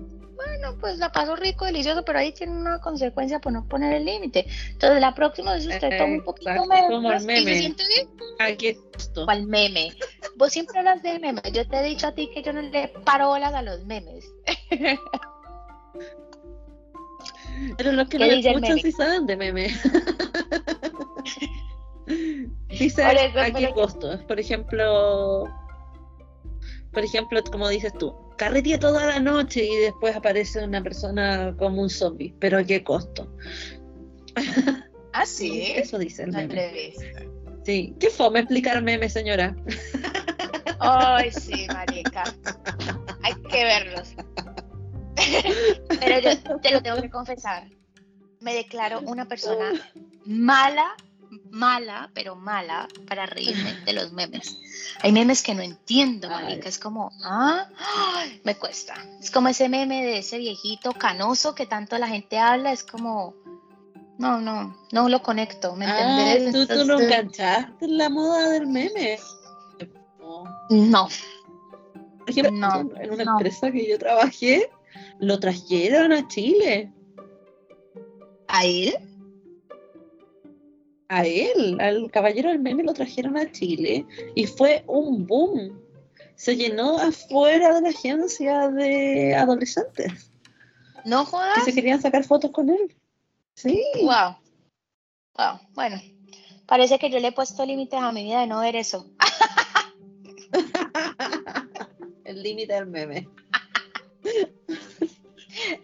Bueno, 0.66 0.80
pues 0.80 0.98
la 0.98 1.12
paso 1.12 1.36
rico, 1.36 1.66
delicioso, 1.66 2.04
pero 2.04 2.18
ahí 2.20 2.34
tiene 2.34 2.54
una 2.54 2.80
consecuencia 2.80 3.40
por 3.40 3.54
no 3.54 3.68
poner 3.68 3.94
el 3.94 4.06
límite. 4.06 4.48
Entonces, 4.72 5.00
la 5.00 5.14
próxima 5.14 5.54
vez 5.54 5.68
usted 5.68 5.98
toma 5.98 6.14
un 6.14 6.24
poquito 6.24 6.66
menos 6.66 7.24
y 7.24 7.44
se 7.44 7.60
siente 7.60 7.84
bien. 7.88 8.10
Aquí 8.40 8.78
¿Cuál 9.26 9.46
meme? 9.48 9.94
Vos 10.36 10.52
siempre 10.52 10.80
hablas 10.80 11.04
de 11.04 11.20
memes. 11.20 11.44
Yo 11.52 11.68
te 11.68 11.78
he 11.78 11.84
dicho 11.84 12.08
a 12.08 12.14
ti 12.14 12.30
que 12.34 12.42
yo 12.42 12.54
no 12.54 12.62
le 12.62 12.88
paro 13.04 13.28
bolas 13.28 13.54
a 13.54 13.62
los 13.62 13.86
memes. 13.86 14.34
Pero 17.78 17.94
los 17.94 18.10
que 18.10 18.20
no 18.20 18.26
escuchan 18.26 18.78
sí 18.80 18.92
saben 18.92 19.26
de 19.26 19.38
meme. 19.38 19.68
Dice 22.68 23.04
a 23.04 23.52
qué 23.52 23.72
costo. 23.74 24.20
Por 24.28 24.40
ejemplo, 24.40 25.48
por 26.96 27.04
ejemplo, 27.04 27.44
como 27.44 27.68
dices 27.68 27.92
tú, 28.00 28.16
carreteé 28.38 28.78
toda 28.78 29.06
la 29.06 29.20
noche 29.20 29.66
y 29.66 29.76
después 29.76 30.16
aparece 30.16 30.64
una 30.64 30.82
persona 30.82 31.54
como 31.60 31.82
un 31.82 31.90
zombie. 31.90 32.34
Pero 32.40 32.58
a 32.58 32.64
qué 32.64 32.84
costo. 32.84 33.30
Ah, 35.12 35.26
sí. 35.26 35.74
Eso 35.76 35.98
dice 35.98 36.24
el 36.24 36.32
meme. 36.32 36.94
Sí. 37.64 37.96
¿Qué 38.00 38.10
fome 38.10 38.40
explicar 38.40 38.82
meme, 38.82 39.10
señora? 39.10 39.56
Ay, 40.80 41.32
sí, 41.32 41.68
marica. 41.68 42.24
Hay 43.24 43.34
que 43.50 43.64
verlos. 43.64 44.16
Pero 46.00 46.20
yo 46.20 46.60
te 46.62 46.72
lo 46.72 46.82
tengo 46.82 47.02
que 47.02 47.10
confesar. 47.10 47.70
Me 48.40 48.54
declaro 48.54 49.02
una 49.02 49.26
persona 49.26 49.72
mala, 50.26 50.96
mala, 51.56 52.12
pero 52.14 52.36
mala 52.36 52.88
para 53.08 53.26
reírme 53.26 53.74
de 53.86 53.94
los 53.94 54.12
memes. 54.12 54.58
Hay 55.02 55.12
memes 55.12 55.42
que 55.42 55.56
no 55.56 55.62
entiendo, 55.62 56.30
marica. 56.30 56.68
Es 56.68 56.78
como, 56.78 57.12
ah, 57.24 57.68
me 58.44 58.56
cuesta. 58.56 58.94
Es 59.22 59.32
como 59.32 59.48
ese 59.48 59.70
meme 59.70 60.06
de 60.06 60.20
ese 60.20 60.38
viejito 60.38 60.92
canoso 60.92 61.56
que 61.56 61.66
tanto 61.66 61.98
la 61.98 62.10
gente 62.10 62.38
habla. 62.38 62.74
Es 62.74 62.84
como, 62.84 63.34
no, 64.18 64.42
no, 64.42 64.76
no 64.92 65.10
lo 65.10 65.24
conecto. 65.24 65.76
¿Me 65.76 65.86
ah, 65.86 66.36
¿tú, 66.52 66.68
tú 66.68 66.86
no 66.86 67.00
enganchaste 67.00 67.88
la 67.88 68.10
moda 68.10 68.50
del 68.50 68.68
meme. 68.68 69.18
No. 70.70 71.08
Por 72.20 72.30
ejemplo, 72.30 72.92
en 73.00 73.12
una 73.12 73.24
empresa 73.24 73.72
que 73.72 73.88
yo 73.88 73.98
trabajé, 73.98 74.70
lo 75.20 75.40
trajeron 75.40 76.12
a 76.12 76.28
Chile. 76.28 76.92
¿A 78.48 78.66
él? 78.66 78.94
A 81.08 81.24
él, 81.24 81.78
al 81.80 82.10
caballero 82.10 82.50
del 82.50 82.60
meme 82.60 82.84
lo 82.84 82.94
trajeron 82.94 83.38
a 83.38 83.52
Chile 83.52 84.06
y 84.34 84.48
fue 84.48 84.84
un 84.88 85.28
boom. 85.28 85.80
Se 86.36 86.56
llenó 86.56 86.98
afuera 86.98 87.76
de 87.76 87.82
la 87.82 87.90
agencia 87.90 88.70
de 88.70 89.36
adolescentes. 89.36 90.32
No 91.06 91.26
jodas. 91.26 91.64
Que 91.64 91.72
se 91.72 91.74
querían 91.74 92.02
sacar 92.02 92.24
fotos 92.24 92.52
con 92.52 92.70
él. 92.70 92.96
Sí. 93.54 93.82
Wow. 94.02 94.36
Wow. 95.38 95.60
Bueno, 95.74 96.02
parece 96.66 96.98
que 96.98 97.10
yo 97.10 97.20
le 97.20 97.28
he 97.28 97.32
puesto 97.32 97.66
límites 97.66 98.00
a 98.00 98.12
mi 98.12 98.24
vida 98.24 98.42
de 98.42 98.48
no 98.48 98.60
ver 98.60 98.76
eso. 98.76 99.06
El 102.26 102.42
límite 102.42 102.74
del 102.74 102.88
meme. 102.88 103.30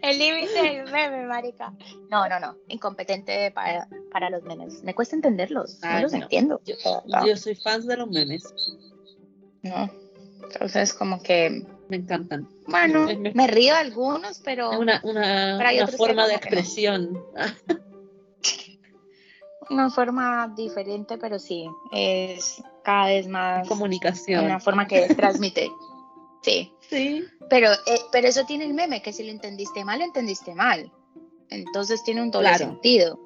El 0.02 0.18
límite 0.18 0.62
del 0.62 0.90
meme, 0.90 1.26
marica. 1.26 1.72
No, 2.10 2.28
no, 2.28 2.40
no. 2.40 2.56
Incompetente 2.68 3.50
para, 3.50 3.88
para 4.10 4.30
los 4.30 4.42
memes. 4.42 4.82
Me 4.82 4.94
cuesta 4.94 5.16
entenderlos. 5.16 5.80
no 5.82 6.00
los 6.00 6.12
entiendo. 6.12 6.60
Yo, 6.64 7.36
soy 7.36 7.54
fan 7.54 7.86
de 7.86 7.96
los 7.96 8.08
memes. 8.08 8.42
No. 9.62 9.90
Entonces, 10.42 10.92
como 10.94 11.22
que. 11.22 11.64
Me 11.88 11.96
encantan. 11.96 12.48
Bueno, 12.66 13.06
me, 13.34 13.46
río 13.48 13.74
de 13.74 13.80
algunos, 13.80 14.40
pero. 14.42 14.78
Una, 14.78 15.00
una, 15.04 15.56
una 15.56 15.86
forma 15.88 16.26
de 16.26 16.34
expresión. 16.34 17.22
una 19.70 19.90
forma 19.90 20.52
diferente, 20.56 21.18
pero 21.18 21.38
sí. 21.38 21.68
Es 21.92 22.62
cada 22.82 23.08
vez 23.08 23.28
más. 23.28 23.68
Comunicación. 23.68 24.46
Una 24.46 24.60
forma 24.60 24.86
que 24.86 25.14
transmite. 25.14 25.70
Sí. 26.42 26.72
Sí. 26.88 27.24
Pero, 27.48 27.72
eh, 27.72 28.00
pero 28.10 28.28
eso 28.28 28.44
tiene 28.44 28.64
el 28.64 28.74
meme, 28.74 29.02
que 29.02 29.12
si 29.12 29.22
lo 29.22 29.30
entendiste 29.30 29.84
mal, 29.84 30.00
lo 30.00 30.04
entendiste 30.04 30.54
mal. 30.54 30.90
Entonces 31.50 32.02
tiene 32.04 32.22
un 32.22 32.30
doble 32.30 32.56
sentido. 32.56 33.18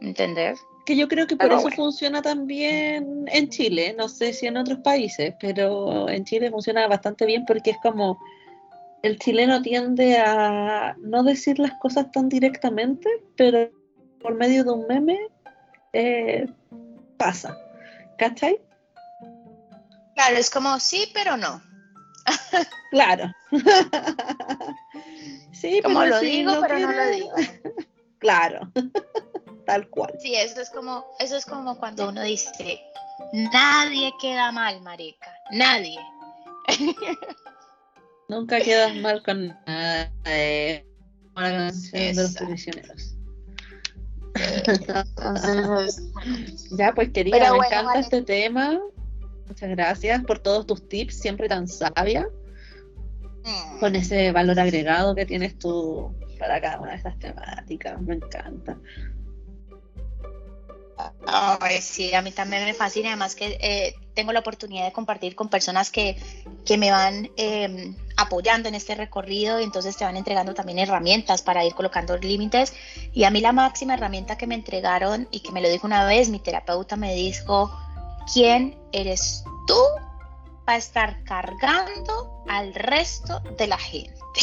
¿Entender? 0.00 0.56
Que 0.84 0.96
yo 0.96 1.06
creo 1.08 1.26
que 1.26 1.36
por 1.36 1.52
eso 1.52 1.70
funciona 1.70 2.22
también 2.22 3.24
en 3.28 3.48
Chile, 3.48 3.94
no 3.96 4.08
sé 4.08 4.32
si 4.32 4.46
en 4.46 4.56
otros 4.56 4.78
países, 4.78 5.34
pero 5.40 6.08
en 6.08 6.24
Chile 6.24 6.50
funciona 6.50 6.88
bastante 6.88 7.24
bien 7.24 7.44
porque 7.46 7.70
es 7.70 7.76
como 7.82 8.18
el 9.02 9.18
chileno 9.18 9.62
tiende 9.62 10.18
a 10.18 10.94
no 10.98 11.22
decir 11.22 11.58
las 11.58 11.72
cosas 11.74 12.10
tan 12.10 12.28
directamente, 12.28 13.08
pero 13.36 13.70
por 14.20 14.34
medio 14.34 14.64
de 14.64 14.70
un 14.70 14.86
meme 14.86 15.18
eh, 15.92 16.46
pasa. 17.16 17.56
¿Cachai? 18.18 18.60
Claro, 20.14 20.36
es 20.36 20.50
como 20.50 20.78
sí, 20.78 21.10
pero 21.14 21.36
no. 21.36 21.62
claro. 22.90 23.32
sí, 25.52 25.80
como 25.82 26.04
lo 26.04 26.20
digo, 26.20 26.52
pero 26.60 26.78
no 26.78 26.92
lo 26.92 27.06
digo. 27.06 27.32
claro. 28.18 28.70
Tal 29.66 29.88
cual. 29.88 30.12
Sí, 30.20 30.34
eso 30.34 30.60
es 30.60 30.70
como, 30.70 31.06
eso 31.18 31.36
es 31.36 31.46
como 31.46 31.78
cuando 31.78 32.08
uno 32.08 32.22
dice, 32.22 32.80
nadie 33.32 34.12
queda 34.20 34.52
mal, 34.52 34.80
marica, 34.82 35.32
nadie. 35.52 35.98
Nunca 38.28 38.60
quedas 38.60 38.94
mal 38.96 39.22
con 39.22 39.48
nadie. 39.66 40.86
de 41.34 42.12
los 42.14 42.34
prisioneros. 42.34 43.14
ya, 46.78 46.94
pues 46.94 47.10
querida, 47.10 47.52
me 47.52 47.66
encanta 47.66 47.98
este 47.98 48.22
tema. 48.22 48.80
Muchas 49.52 49.68
gracias 49.68 50.24
por 50.24 50.38
todos 50.38 50.66
tus 50.66 50.88
tips, 50.88 51.14
siempre 51.14 51.46
tan 51.46 51.68
sabia, 51.68 52.26
mm. 53.44 53.80
con 53.80 53.94
ese 53.96 54.32
valor 54.32 54.58
agregado 54.58 55.14
que 55.14 55.26
tienes 55.26 55.58
tú 55.58 56.10
para 56.38 56.58
cada 56.58 56.80
una 56.80 56.92
de 56.92 56.96
estas 56.96 57.18
temáticas. 57.18 58.00
Me 58.00 58.14
encanta. 58.14 58.78
sí, 61.82 62.14
a 62.14 62.22
mí 62.22 62.32
también 62.32 62.64
me 62.64 62.72
fascina, 62.72 63.10
además 63.10 63.34
que 63.34 63.58
eh, 63.60 63.94
tengo 64.14 64.32
la 64.32 64.40
oportunidad 64.40 64.86
de 64.86 64.92
compartir 64.92 65.34
con 65.34 65.50
personas 65.50 65.90
que, 65.90 66.16
que 66.64 66.78
me 66.78 66.90
van 66.90 67.30
em, 67.36 67.94
apoyando 68.16 68.70
en 68.70 68.74
este 68.74 68.94
recorrido 68.94 69.60
y 69.60 69.64
entonces 69.64 69.98
te 69.98 70.04
van 70.04 70.16
entregando 70.16 70.54
también 70.54 70.78
herramientas 70.78 71.42
para 71.42 71.62
ir 71.62 71.74
colocando 71.74 72.16
límites. 72.16 72.72
Y 73.12 73.24
a 73.24 73.30
mí 73.30 73.42
la 73.42 73.52
máxima 73.52 73.92
herramienta 73.92 74.38
que 74.38 74.46
me 74.46 74.54
entregaron 74.54 75.28
y 75.30 75.40
que 75.40 75.52
me 75.52 75.60
lo 75.60 75.68
dijo 75.68 75.86
una 75.86 76.06
vez, 76.06 76.30
mi 76.30 76.38
terapeuta 76.38 76.96
me 76.96 77.14
dijo, 77.14 77.70
¿quién 78.32 78.78
eres 78.92 79.44
tú 79.66 79.80
para 80.64 80.78
estar 80.78 81.22
cargando 81.24 82.42
al 82.48 82.74
resto 82.74 83.40
de 83.58 83.66
la 83.66 83.78
gente? 83.78 84.40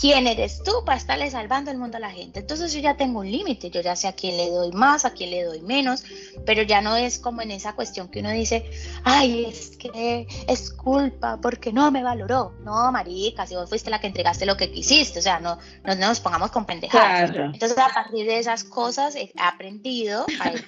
¿Quién 0.00 0.26
eres 0.26 0.62
tú 0.62 0.82
para 0.86 0.96
estarle 0.96 1.30
salvando 1.30 1.70
el 1.70 1.76
mundo 1.76 1.98
a 1.98 2.00
la 2.00 2.10
gente? 2.10 2.40
Entonces 2.40 2.72
yo 2.72 2.80
ya 2.80 2.96
tengo 2.96 3.20
un 3.20 3.30
límite, 3.30 3.68
yo 3.68 3.82
ya 3.82 3.94
sé 3.94 4.08
a 4.08 4.14
quién 4.14 4.38
le 4.38 4.48
doy 4.48 4.72
más, 4.72 5.04
a 5.04 5.10
quién 5.10 5.30
le 5.30 5.44
doy 5.44 5.60
menos, 5.60 6.04
pero 6.46 6.62
ya 6.62 6.80
no 6.80 6.96
es 6.96 7.18
como 7.18 7.42
en 7.42 7.50
esa 7.50 7.74
cuestión 7.74 8.08
que 8.08 8.20
uno 8.20 8.30
dice, 8.30 8.64
ay, 9.04 9.44
es 9.44 9.76
que 9.76 10.26
es 10.48 10.70
culpa 10.70 11.38
porque 11.42 11.70
no 11.70 11.90
me 11.90 12.02
valoró. 12.02 12.54
No, 12.64 12.90
marica, 12.90 13.46
si 13.46 13.56
vos 13.56 13.68
fuiste 13.68 13.90
la 13.90 14.00
que 14.00 14.06
entregaste 14.06 14.46
lo 14.46 14.56
que 14.56 14.72
quisiste, 14.72 15.18
o 15.18 15.22
sea, 15.22 15.38
no, 15.38 15.58
no, 15.84 15.94
nos 15.94 16.20
pongamos 16.20 16.50
con 16.50 16.64
pendejadas. 16.64 17.32
Entonces 17.36 17.76
a 17.76 17.90
partir 17.92 18.26
de 18.26 18.38
esas 18.38 18.64
cosas 18.64 19.14
he 19.16 19.30
aprendido 19.36 20.24
a 20.40 20.50
ir 20.50 20.66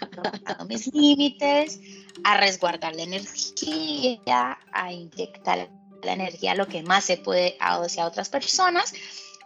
mis 0.68 0.92
límites, 0.92 1.80
a 2.22 2.36
resguardar 2.36 2.94
la 2.94 3.04
energía, 3.04 4.58
a 4.72 4.92
inyectar 4.92 5.70
la 6.02 6.12
energía 6.12 6.54
lo 6.54 6.68
que 6.68 6.82
más 6.82 7.04
se 7.04 7.16
puede 7.16 7.56
hacia 7.60 8.06
otras 8.06 8.28
personas 8.28 8.92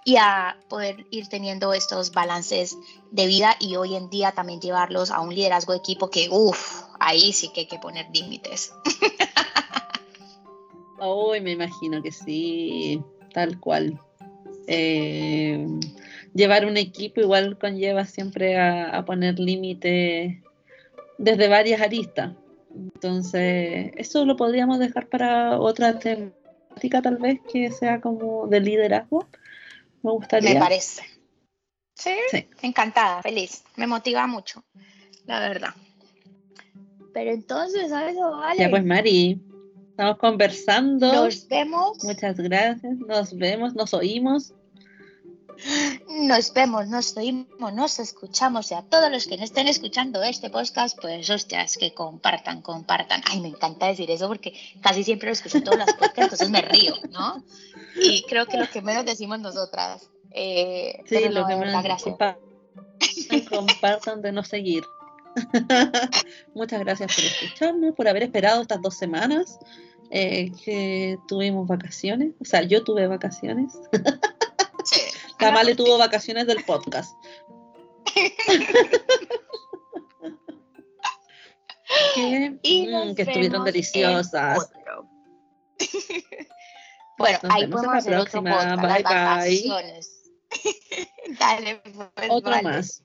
y 0.06 0.16
a 0.18 0.56
poder 0.68 1.04
ir 1.10 1.26
teniendo 1.26 1.72
estos 1.72 2.12
balances 2.12 2.78
de 3.10 3.26
vida 3.26 3.56
y 3.58 3.74
hoy 3.74 3.96
en 3.96 4.08
día 4.08 4.30
también 4.30 4.60
llevarlos 4.60 5.10
a 5.10 5.20
un 5.20 5.34
liderazgo 5.34 5.72
de 5.72 5.80
equipo 5.80 6.10
que, 6.10 6.28
uff, 6.30 6.84
ahí 7.00 7.32
sí 7.32 7.50
que 7.52 7.62
hay 7.62 7.66
que 7.66 7.80
poner 7.80 8.06
límites. 8.14 8.72
Uy, 11.00 11.40
me 11.40 11.50
imagino 11.50 12.00
que 12.02 12.12
sí, 12.12 13.02
tal 13.34 13.58
cual. 13.58 14.00
Eh, 14.68 15.66
llevar 16.34 16.66
un 16.66 16.76
equipo 16.76 17.20
igual 17.20 17.58
conlleva 17.58 18.04
siempre 18.04 18.56
a, 18.56 18.96
a 18.96 19.04
poner 19.04 19.40
límites 19.40 20.36
desde 21.18 21.48
varias 21.48 21.80
aristas. 21.80 22.32
Entonces, 22.72 23.90
eso 23.96 24.24
lo 24.24 24.36
podríamos 24.36 24.78
dejar 24.78 25.08
para 25.08 25.58
otra 25.58 25.98
temática 26.76 27.00
tal 27.02 27.16
vez 27.16 27.40
que 27.50 27.70
sea 27.72 28.00
como 28.00 28.46
de 28.48 28.60
liderazgo 28.60 29.26
me 30.02 30.12
gustaría. 30.12 30.54
Me 30.54 30.60
parece. 30.60 31.02
Sí, 31.94 32.14
encantada, 32.62 33.22
feliz. 33.22 33.64
Me 33.76 33.86
motiva 33.86 34.26
mucho, 34.26 34.62
la 35.24 35.40
verdad. 35.40 35.70
Pero 37.14 37.30
entonces, 37.30 37.88
¿sabes? 37.88 38.14
Vale. 38.16 38.60
Ya 38.60 38.68
pues, 38.68 38.84
Mari, 38.84 39.40
estamos 39.88 40.18
conversando. 40.18 41.10
Nos 41.10 41.48
vemos. 41.48 42.04
Muchas 42.04 42.36
gracias. 42.36 42.98
Nos 42.98 43.34
vemos, 43.34 43.74
nos 43.74 43.94
oímos. 43.94 44.52
Nos 46.08 46.52
vemos, 46.52 46.86
nos 46.88 47.16
oímos, 47.16 47.72
nos 47.74 47.98
escuchamos 47.98 48.70
y 48.70 48.74
a 48.74 48.82
todos 48.82 49.10
los 49.10 49.26
que 49.26 49.36
no 49.36 49.44
estén 49.44 49.68
escuchando 49.68 50.22
este 50.22 50.50
podcast, 50.50 50.98
pues 51.00 51.28
hostias, 51.30 51.76
que 51.76 51.94
compartan, 51.94 52.62
compartan. 52.62 53.22
Ay, 53.30 53.40
me 53.40 53.48
encanta 53.48 53.86
decir 53.86 54.10
eso 54.10 54.28
porque 54.28 54.52
casi 54.82 55.02
siempre 55.04 55.28
lo 55.28 55.32
escucho 55.32 55.62
todas 55.62 55.78
las 55.80 55.94
podcasts, 55.94 56.18
entonces 56.40 56.50
me 56.50 56.62
río, 56.62 56.94
¿no? 57.10 57.42
Y 58.00 58.22
creo 58.24 58.46
que 58.46 58.56
lo 58.58 58.68
que 58.68 58.82
menos 58.82 59.04
decimos 59.04 59.38
nosotras. 59.40 60.08
Eh, 60.30 60.98
Sí, 61.06 61.16
pero 61.20 61.30
lo 61.30 61.40
no, 61.42 61.46
que 61.46 61.52
de 61.54 61.58
me 61.60 61.66
verdad, 61.66 61.82
gracias. 61.84 62.14
compa- 62.16 62.36
compartan 63.50 64.22
de 64.22 64.32
no 64.32 64.44
seguir. 64.44 64.84
Muchas 66.54 66.80
gracias 66.80 67.14
por 67.14 67.24
escucharnos, 67.24 67.94
por 67.94 68.08
haber 68.08 68.22
esperado 68.24 68.62
estas 68.62 68.80
dos 68.82 68.94
semanas 68.96 69.58
eh, 70.10 70.50
que 70.64 71.18
tuvimos 71.28 71.66
vacaciones. 71.66 72.32
O 72.40 72.44
sea, 72.44 72.62
yo 72.62 72.84
tuve 72.84 73.06
vacaciones. 73.06 73.72
Sí. 75.38 75.44
Tamale 75.44 75.74
tuvo 75.74 75.98
vacaciones 75.98 76.46
del 76.46 76.64
podcast. 76.64 77.14
que, 82.14 82.58
Y 82.62 82.86
mm, 82.86 82.90
nos 82.90 83.16
que 83.16 83.22
estuvieron 83.22 83.64
deliciosas. 83.64 84.70
bueno, 87.18 87.38
Nos 87.42 87.54
ahí 87.54 87.60
vemos 87.62 87.82
en 87.82 87.90
podemos 87.90 87.92
la 87.92 87.98
hacer 87.98 88.14
otro 88.16 88.42
próxima. 88.42 88.52
podcast, 88.52 88.82
Bye, 88.82 89.02
las 89.02 89.02
bye. 89.02 89.12
vacaciones. 89.12 90.12
Dale, 91.38 91.76
pues, 92.14 92.28
Otro 92.30 92.50
vale. 92.50 92.62
más. 92.62 93.02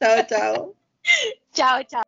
chao, 0.00 0.26
chao. 0.28 0.74
Chao, 1.52 1.82
chao. 1.84 2.02